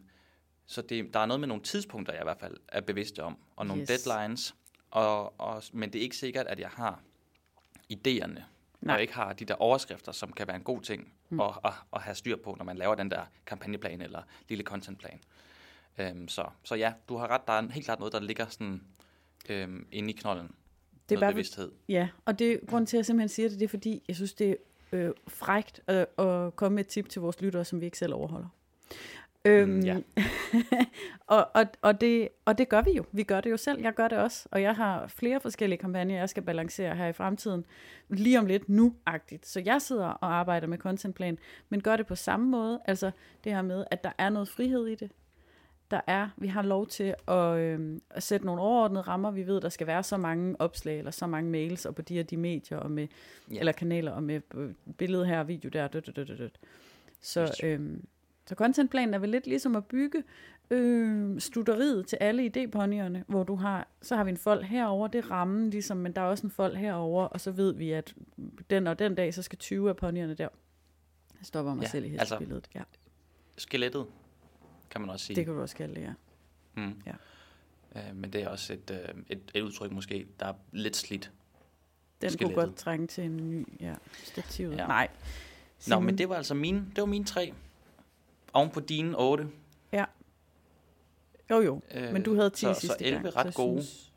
[0.65, 3.38] så det, der er noget med nogle tidspunkter, jeg i hvert fald er bevidst om,
[3.55, 3.89] og nogle Yes.
[4.03, 4.55] deadlines.
[4.91, 6.99] Og, og, men det er ikke sikkert, at jeg har
[7.93, 8.41] idéerne,
[8.82, 8.95] Nej.
[8.95, 11.39] og ikke har de der overskrifter, som kan være en god ting mm.
[11.39, 15.20] at, at, at have styr på, når man laver den der kampagneplan eller lille contentplan.
[15.97, 18.82] Øhm, så, så ja, du har ret, der er helt klart noget, der ligger sådan
[19.49, 20.47] øhm, inde i knolden.
[20.47, 20.55] Det
[21.15, 21.72] er noget bare- bevidsthed.
[21.89, 24.34] Ja, og det grund til, at jeg simpelthen siger det, det er fordi, jeg synes,
[24.34, 24.55] det er
[24.92, 28.14] øh, frægt at, at komme med et tip til vores lyttere, som vi ikke selv
[28.14, 28.48] overholder.
[29.46, 29.98] Øhm, Mm, ja.
[31.28, 33.06] og, og, og, det, og det gør vi jo.
[33.12, 33.82] Vi gør det jo selv.
[33.82, 34.48] Jeg gør det også.
[34.52, 37.66] Og jeg har flere forskellige kampagner, jeg skal balancere her i fremtiden.
[38.10, 39.48] Lige om lidt nu-agtigt.
[39.48, 41.38] Så jeg sidder og arbejder med contentplan,
[41.70, 42.80] men gør det på samme måde.
[42.86, 43.12] Altså
[43.44, 45.12] det her med, at der er noget frihed i det.
[45.92, 49.32] Der er, vi har lov til at, øh, at sætte nogle overordnede rammer.
[49.32, 52.14] Vi ved, der skal være så mange opslag, eller så mange mails, og på de
[52.16, 53.08] her de medier, og med,
[53.52, 53.60] Ja.
[53.60, 55.88] eller kanaler, og med øh, billede her og video der.
[55.88, 56.50] Død, død, død, død.
[57.22, 58.06] Så, øhm,
[58.46, 60.24] så contentplanen er vel lidt ligesom at bygge
[60.72, 65.20] øh, studeriet til alle idéponyerne, hvor du har, så har vi en fold herover, det
[65.26, 68.16] er rammen ligesom, men der er også en fold herover, og så ved vi, at
[68.70, 70.48] den og den dag, så skal 20 af ponyerne der.
[71.40, 72.70] Jeg stopper mig Ja, selv i altså- hestebilledet.
[72.76, 72.82] Ja,
[73.58, 74.06] Skelettet,
[74.90, 75.36] kan man også sige.
[75.36, 76.14] det kan du også kalde det, ja.
[76.76, 77.02] Mm.
[77.06, 77.14] Ja.
[77.96, 81.32] Øh, men det er også et, øh, et, et udtryk måske, der er lidt slidt.
[82.22, 82.56] Den Skelettet.
[82.56, 84.72] kunne godt trænge til en ny, ja, stativet.
[84.76, 84.82] Ja.
[84.82, 84.88] Ja.
[84.88, 85.08] Nej.
[85.12, 85.18] Nå,
[85.80, 87.54] Simon, men det var altså mine, det var mine tre.
[88.54, 89.48] Oven på dine otte.
[91.50, 93.36] Jo, jo, Øh, men du havde 10 så, sidste så 11 gang.
[93.36, 93.84] ret gode.
[93.84, 94.12] Synes,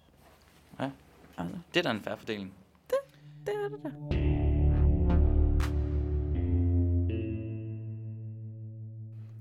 [0.81, 0.91] Ja.
[1.39, 2.55] Altså, Det er da en færre fordeling.
[3.47, 4.40] det er det da.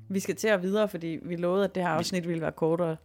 [0.10, 2.98] Vi skal til at videre, fordi vi lovede, at det her afsnit ville være kortere.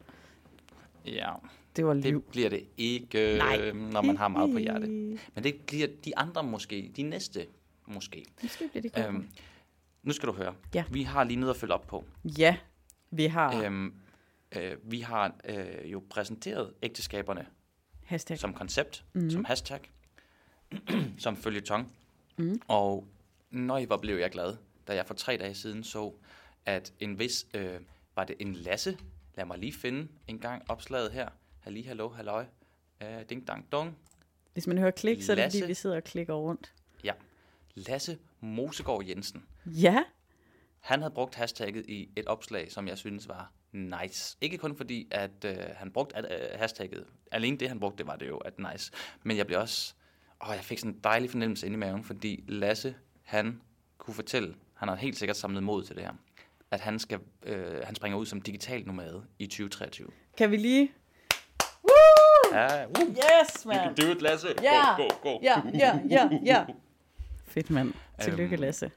[1.07, 1.33] Ja,
[1.77, 2.15] Det var liv.
[2.23, 3.59] det bliver det ikke, Nej.
[3.61, 4.89] øh, når man har meget på hjertet.
[5.35, 7.47] Men det bliver de andre måske, de næste
[7.87, 8.25] måske.
[8.43, 9.07] Måske bliver det godt.
[9.07, 9.29] Øhm,
[10.03, 10.55] nu skal du høre.
[10.75, 10.85] Ja.
[10.91, 12.05] Vi har lige noget at følge op på.
[12.39, 12.57] Ja,
[13.11, 13.95] vi har Øhm,
[14.57, 17.47] øh, vi har øh, jo præsenteret ægteskaberne
[18.05, 18.39] hashtag.
[18.39, 19.31] som koncept, mm.
[19.31, 19.81] som hashtag,
[21.19, 21.93] som følgetong.
[22.37, 22.61] Mhm.
[22.69, 23.09] Og
[23.51, 24.57] nøj, hvor blev jeg glad,
[24.89, 26.13] da jeg for tre dage siden så,
[26.67, 27.81] at en vis øh,
[28.17, 28.99] var det en Lasse?
[29.35, 31.29] Lad mig lige finde en gang opslaget her.
[31.61, 32.45] Halli, hallo, halløj.
[33.05, 33.99] Uh, ding, dang, dong.
[34.53, 35.67] Hvis man hører klik, så er det fordi, Lasse.
[35.67, 36.75] vi sidder og klikker rundt.
[37.05, 37.13] Ja.
[37.75, 39.45] Lasse Mosegård Jensen.
[39.67, 40.05] Ja,
[40.81, 44.37] Han havde brugt hashtagget i et opslag, som jeg synes var nice.
[44.41, 47.07] Ikke kun fordi, at øh, han brugte øh, hashtagget.
[47.33, 48.93] Alene det, han brugte, det var det jo, at nice.
[49.23, 49.95] Men jeg blev også...
[50.49, 53.61] Åh, jeg fik sådan en dejlig fornemmelse inde i maven, fordi Lasse, han
[53.99, 56.13] kunne fortælle, han har helt sikkert samlet mod til det her,
[56.71, 60.09] at han, skal, øh, han springer ud som digital nomade i 2023.
[60.39, 60.93] kan vi lige...
[62.53, 63.95] Ja, uh, Yes, man!
[63.95, 64.49] do it, Lasse.
[64.63, 65.39] Ja, Go, go, go.
[65.43, 66.65] ja, ja, ja, ja.
[67.47, 67.93] Fedt, mand.
[68.23, 68.91] Tillykke, Øhm, Lasse.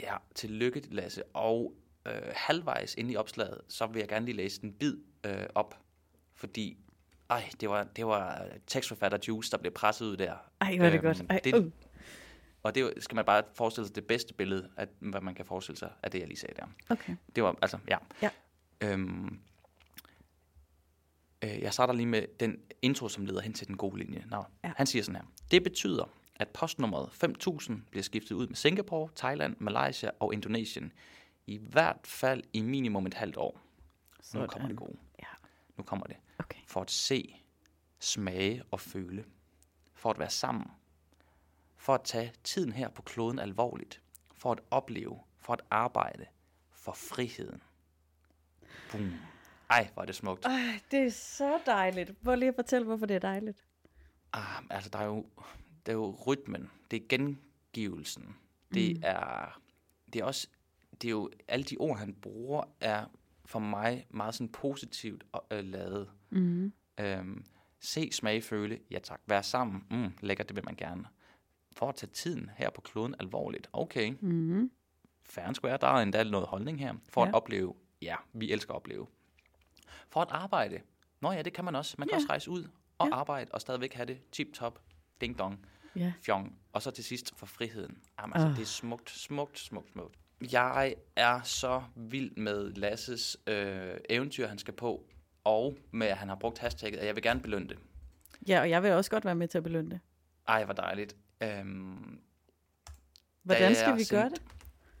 [0.00, 1.22] Ja, tillykke, Lasse.
[1.24, 1.72] Og
[2.06, 4.96] øh, halvvejs inde i opslaget, så vil jeg gerne lige læse en bid
[5.26, 5.78] øh, op.
[6.34, 6.76] Fordi,
[7.30, 10.34] ej, det var, det var tekstforfatter Juice, der blev presset ud der.
[10.60, 11.22] Ej, hvor er det Øhm, godt.
[11.30, 11.64] Ej, det- uh.
[12.62, 15.78] Og det skal man bare forestille sig det bedste billede, af, hvad man kan forestille
[15.78, 16.66] sig af det, jeg lige sagde der.
[16.88, 17.16] Okay.
[17.36, 17.96] Det var, altså, ja.
[18.22, 18.30] Ja.
[18.80, 19.38] Øhm,
[21.44, 24.24] øh, jeg starter lige med den intro, som leder hen til den gode linje.
[24.30, 24.72] Nå, Ja.
[24.76, 25.24] Han siger sådan her.
[25.50, 26.04] Det betyder,
[26.36, 30.92] at postnummeret 5000 bliver skiftet ud med Singapore, Thailand, Malaysia og Indonesien.
[31.46, 33.60] I hvert fald i minimum et halvt år.
[34.34, 34.96] Nu kommer det gode.
[35.18, 35.26] Ja,
[35.78, 36.16] Nu kommer det.
[36.38, 36.58] okay.
[36.66, 37.36] For at se,
[37.98, 39.24] smage og føle.
[39.94, 40.66] For at være sammen.
[41.80, 44.02] For at tage tiden her på kloden alvorligt.
[44.34, 45.18] For at opleve.
[45.38, 46.26] For at arbejde.
[46.70, 47.62] For friheden.
[48.92, 49.12] Boom.
[49.70, 50.44] Ej, hvor er det smukt.
[50.44, 52.22] Ej, det er så dejligt.
[52.24, 53.64] Prøv lige at fortælle, hvorfor det er dejligt.
[54.32, 55.26] Ah, altså, der er jo,
[55.86, 56.70] der er jo rytmen.
[56.90, 58.36] Det er gengivelsen.
[58.74, 59.02] Det Mm.
[59.04, 59.60] er,
[60.12, 60.48] det er også,
[60.92, 63.04] det er jo, alle de ord, han bruger, er
[63.44, 66.10] for mig meget sådan positivt øh, lavet.
[66.30, 66.72] Mm.
[67.00, 67.44] Øhm,
[67.80, 69.20] se, smage, føle, ja tak.
[69.26, 71.04] Være sammen, mm, lækkert, det vil man gerne.
[71.80, 73.68] For at tage tiden her på kloden alvorligt.
[73.72, 74.70] Okay, Mm.
[75.24, 76.94] fair and square, der er endda noget holdning her.
[77.08, 77.28] For ja.
[77.28, 79.06] At opleve, ja, vi elsker at opleve.
[80.08, 80.80] For at arbejde,
[81.20, 81.94] nå ja, det kan man også.
[81.98, 82.16] Man kan Ja.
[82.16, 82.68] også rejse ud
[82.98, 83.14] og Ja.
[83.14, 84.78] arbejde og stadigvæk have det tip-top,
[85.20, 85.66] ding-dong,
[85.96, 86.12] Ja.
[86.22, 86.58] fjong.
[86.72, 87.98] Og så til sidst for friheden.
[88.20, 88.54] Jamen, altså, Ah.
[88.56, 90.16] det er smukt, smukt, smukt, smukt.
[90.52, 95.04] Jeg er så vild med Lasses øh, eventyr, han skal på,
[95.44, 97.78] og med, at han har brugt hashtagget, at jeg vil gerne belønne det.
[98.48, 100.00] ja, og jeg vil også godt være med til at belønne det.
[100.48, 101.16] Ej, hvor dejligt.
[101.42, 102.20] Øhm,
[103.42, 104.42] Hvordan skal vi sendt- gøre det?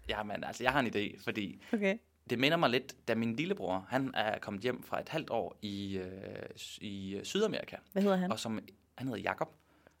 [0.08, 1.98] jamen, altså, jeg har en idé, fordi Okay.
[2.30, 5.56] det minder mig lidt, da min lillebror, han er kommet hjem fra et halvt år
[5.62, 6.42] i, øh,
[6.80, 8.32] i Sydamerika, Hvad hedder han?
[8.32, 8.60] og som,
[8.98, 9.54] han hedder Jakob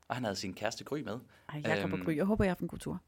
[0.08, 1.18] og han havde sin kæreste Gry med.
[1.48, 2.16] Ej, Jacob og Øhm, Gry.
[2.16, 3.02] Jeg håber, jeg har haft en god tur.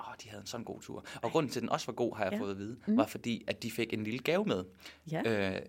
[0.00, 1.04] Åh, de havde en sådan god tur.
[1.22, 2.38] Og grunden til, at den også var god, har jeg ja.
[2.40, 2.96] fået at vide, Mm.
[2.96, 4.64] var fordi, at de fik en lille gave med.
[5.10, 5.54] Ja.
[5.56, 5.62] Øh,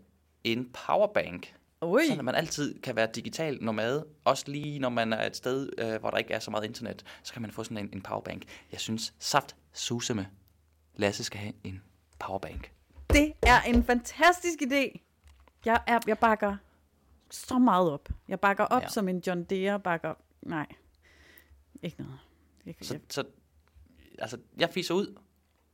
[0.43, 2.07] en powerbank, Ui.
[2.15, 4.05] så man altid kan være digital nomade.
[4.25, 7.05] Også lige når man er et sted, øh, hvor der ikke er så meget internet,
[7.23, 8.43] så kan man få sådan en, en powerbank.
[8.71, 10.27] Jeg synes, saft suseme.
[10.95, 11.81] Lasse skal have en
[12.19, 12.71] powerbank.
[13.09, 14.99] Det er en fantastisk idé.
[15.65, 16.57] Jeg, er, jeg bakker
[17.29, 18.09] så meget op.
[18.27, 18.87] Jeg bakker op ja.
[18.87, 20.13] Som en John Deere bakker...
[20.41, 20.65] Nej,
[21.81, 22.19] ikke noget.
[22.65, 23.23] Jeg, Så, jeg, så
[24.19, 25.15] altså, jeg fiser ud,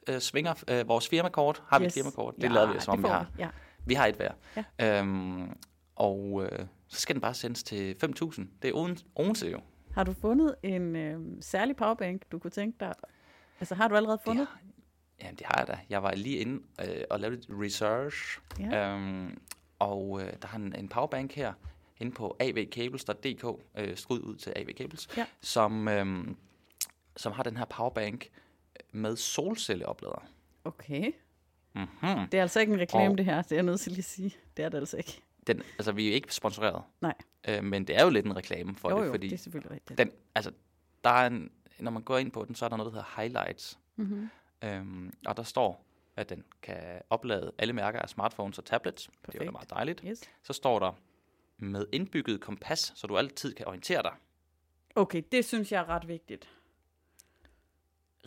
[0.08, 1.64] øh, svinger øh, vores firmakort.
[1.68, 2.36] Har vi et firmakort?
[2.36, 3.28] Det ja, lader vi, som om vi har.
[3.40, 3.50] Ja.
[3.86, 4.32] Vi har et hver.
[4.80, 5.00] Ja.
[5.00, 5.58] Øhm,
[5.96, 8.42] og øh, så skal den bare sendes til 5.000.
[8.62, 9.60] Det er Odense, jo.
[9.94, 12.94] Har du fundet en øh, særlig powerbank, du kunne tænke dig?
[13.60, 14.48] Altså, har du allerede fundet?
[14.48, 15.80] Det har, jamen, det har jeg da.
[15.90, 18.40] Jeg var lige inde øh, og lavede et research.
[18.60, 18.94] Ja.
[18.94, 19.38] Øhm,
[19.80, 21.54] og øh, der har en, en powerbank her
[22.00, 23.46] inde på avcables.dk,
[23.78, 25.26] øh, skud ud til AV Cables, Ja.
[25.42, 26.28] som, øh,
[27.16, 28.30] som har den her powerbank
[28.92, 30.26] med solcelleoplader.
[30.64, 31.12] Okay.
[31.76, 32.28] Mm-hmm.
[32.32, 33.42] Det er altså ikke en reklame, Og- det her.
[33.42, 34.36] Det er jeg nødt til at sige.
[34.58, 35.22] Det er det altså ikke.
[35.48, 37.14] Den, altså, vi er jo ikke sponsoreret, Nej.
[37.48, 39.38] øh, men det er jo lidt en reklame for jo, det, jo, fordi det er
[39.38, 39.98] selvfølgelig rigtigt.
[39.98, 40.52] den, altså,
[41.04, 43.22] der er en, når man går ind på den, så er der noget, der hedder
[43.22, 43.80] highlights.
[43.96, 44.30] Mm-hmm.
[44.64, 45.86] Øhm, og der står,
[46.16, 49.04] at den kan oplade alle mærker af smartphones og tablets.
[49.06, 49.52] Det er jo Perfekt.
[49.52, 50.02] meget dejligt.
[50.06, 50.22] Yes.
[50.44, 50.92] Så står der
[51.58, 54.14] med indbygget kompas, så du altid kan orientere dig.
[54.96, 56.50] Okay, det synes jeg er ret vigtigt.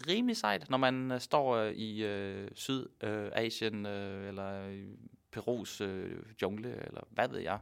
[0.08, 4.96] Rimelig sejt, når man øh, står øh, i øh, Sydasien øh, eller i
[5.30, 7.58] Perus øh, jungle, eller hvad ved jeg.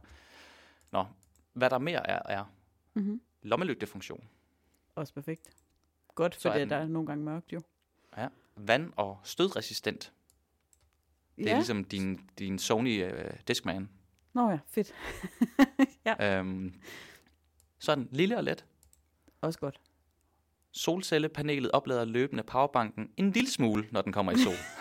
[0.91, 1.05] Nå,
[1.53, 2.45] hvad der mere er, er
[2.93, 3.21] Mm-hmm.
[3.41, 4.27] lommelygtefunktion.
[4.95, 5.49] Også perfekt.
[6.15, 7.61] Godt, for er det, den- der er nogle gange mørkt jo.
[8.17, 8.27] Ja.
[8.55, 10.13] Vand- og stødresistent.
[11.35, 11.55] Det er ja.
[11.55, 13.89] ligesom din, din Sony øh, Discman.
[14.33, 14.93] Nå ja, fedt.
[16.21, 16.73] Øhm,
[17.79, 18.65] sådan lille og let.
[19.41, 19.81] Også godt.
[20.71, 24.53] Solcellepanelet oplader løbende powerbanken en lille smule, når den kommer i sol.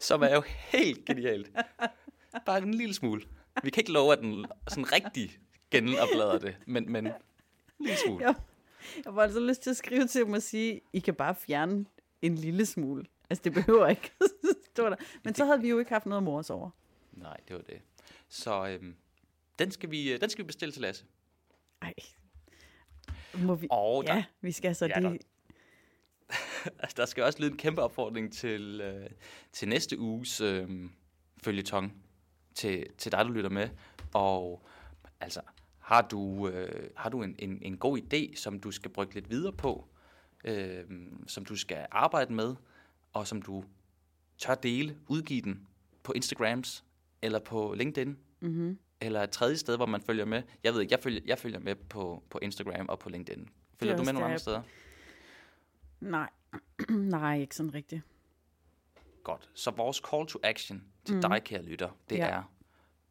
[0.00, 1.50] Som er jo helt genialt.
[2.46, 3.22] Bare en lille smule.
[3.62, 5.38] Vi kan ikke love, at den sådan rigtig
[5.70, 7.12] genoplader det, men, men en
[7.80, 8.24] lille smule.
[8.28, 8.34] Ja.
[9.04, 11.86] Jeg får altså lyst til at skrive til dem og sige, I kan bare fjerne
[12.22, 13.04] en lille smule.
[13.30, 14.10] Altså, det behøver ikke.
[14.76, 14.96] det var der.
[15.24, 16.70] Men så havde vi jo ikke haft noget mor os over.
[17.12, 17.80] Nej, det var det.
[18.28, 18.94] Så øhm,
[19.58, 21.04] den, skal vi, øh, den skal vi bestille til Lasse.
[21.82, 21.94] Ej.
[23.38, 23.66] Må vi...
[23.70, 25.22] Og der, Ja, vi skal så Ja, ja, der- det...
[26.78, 29.10] altså, der skal også lyde en kæmpe opfordring til, øh,
[29.52, 30.90] til næste uges øh,
[31.42, 32.02] følgetong
[32.54, 33.68] til, til dig, du lytter med.
[34.14, 34.66] Og
[35.20, 35.40] altså,
[35.78, 39.30] har du, øh, har du en, en, en god idé, som du skal brygge lidt
[39.30, 39.88] videre på,
[40.44, 40.84] øh,
[41.26, 42.54] som du skal arbejde med,
[43.12, 43.64] og som du
[44.38, 45.66] tør dele, udgive den
[46.02, 46.84] på Instagrams
[47.22, 48.78] eller på LinkedIn, Mm-hmm.
[49.00, 50.42] eller et tredje sted, hvor man følger med.
[50.64, 53.48] Jeg ved ikke, jeg følger, jeg følger med på, på Instagram og på LinkedIn.
[53.80, 54.62] Følger du med nogle der, andre steder?
[56.00, 56.30] Nej.
[56.90, 58.02] Nej, ikke sådan rigtigt.
[59.24, 59.50] Godt.
[59.54, 61.20] Så vores call to action til mm.
[61.20, 62.26] dig, kære lytter, det Ja.
[62.26, 62.32] ja.
[62.32, 62.42] er,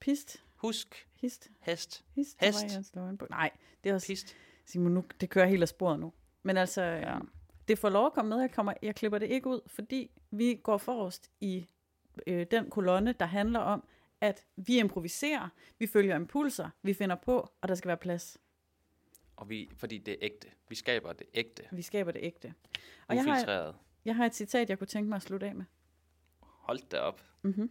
[0.00, 0.42] Pist.
[0.56, 1.06] Husk?
[1.14, 1.50] Hist.
[1.60, 2.04] Hest?
[2.14, 2.36] Hist.
[2.40, 2.64] Hest.
[2.64, 3.16] Var jeg slår.
[3.30, 3.50] Nej,
[3.84, 4.06] det er også...
[4.06, 4.36] Pist?
[4.64, 6.12] Simon, nu, det kører helt af sporet nu.
[6.42, 7.18] Men altså, ja.
[7.68, 8.38] det får lov at komme med.
[8.40, 11.66] Jeg, kommer, jeg klipper det ikke ud, fordi vi går forrest i
[12.26, 13.84] øh, den kolonne, der handler om,
[14.20, 15.48] at vi improviserer,
[15.78, 18.38] vi følger impulser, vi finder på, og der skal være plads.
[19.36, 20.48] Og vi, fordi det er ægte.
[20.68, 21.62] Vi skaber det ægte.
[21.72, 22.54] Vi skaber det ægte.
[23.08, 25.64] Og jeg har, jeg har et citat, jeg kunne tænke mig at slutte af med.
[26.40, 27.22] Hold da op.
[27.42, 27.70] Mm-hmm.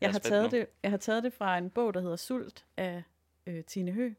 [0.00, 0.58] Jeg er har taget nu.
[0.58, 3.02] det, jeg har taget det fra en bog, der hedder Sult af
[3.46, 4.12] øh, Tine Hø.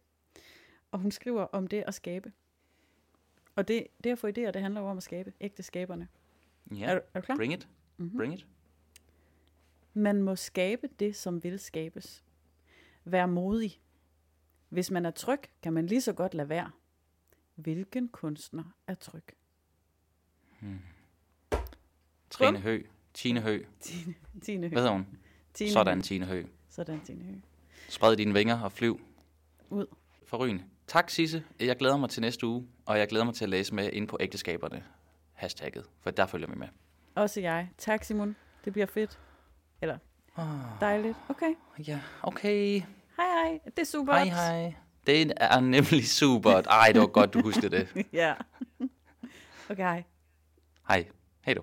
[0.91, 2.31] Og hun skriver om det at skabe.
[3.55, 5.33] Og det, det at få idéer, det handler jo om at skabe.
[5.41, 6.07] Ægte skaberne.
[6.75, 7.35] Ja, Er, du- er du klar?
[7.35, 7.67] bring it.
[7.97, 8.17] Mhm.
[8.17, 8.45] Bring it.
[9.93, 12.23] Man må skabe det, som vil skabes.
[13.03, 13.81] Vær modig.
[14.69, 16.71] Hvis man er tryg, kan man lige så godt lade være.
[17.55, 19.23] Hvilken kunstner er tryg?
[22.29, 22.83] Trine Hø.
[23.13, 23.65] Tine Hø.
[23.79, 24.73] Tine, Tine Hø.
[24.73, 25.07] Hvad hedder hun?
[25.53, 26.01] Tine Sådan.
[26.01, 26.43] Tine Hø.
[26.69, 27.33] Sådan, Tine Hø.
[27.89, 29.01] Spred dine vinger og flyv.
[29.69, 29.85] Ud.
[30.25, 30.63] Forrygende.
[30.87, 31.43] Tak, Sisse.
[31.59, 34.07] Jeg glæder mig til næste uge, og jeg glæder mig til at læse med ind
[34.07, 34.83] på ægteskaberne.
[35.33, 36.67] Hashtagget, for der følger vi med.
[37.15, 37.69] Også jeg.
[37.77, 38.35] Tak, Simon.
[38.65, 39.19] Det bliver fedt.
[39.81, 39.97] Eller
[40.37, 40.45] Oh,
[40.79, 41.17] dejligt.
[41.29, 41.55] Okay.
[41.87, 42.81] ja, okay.
[43.17, 43.59] Hej, hej.
[43.65, 44.13] Det er super.
[44.13, 44.73] Hej, hej.
[45.07, 46.51] Det er nemlig super.
[46.51, 48.05] Ej, det var godt, du huskede det.
[48.13, 48.33] ja.
[49.69, 50.03] Okay, hej.
[50.87, 51.07] Hej.
[51.45, 51.61] Hej du.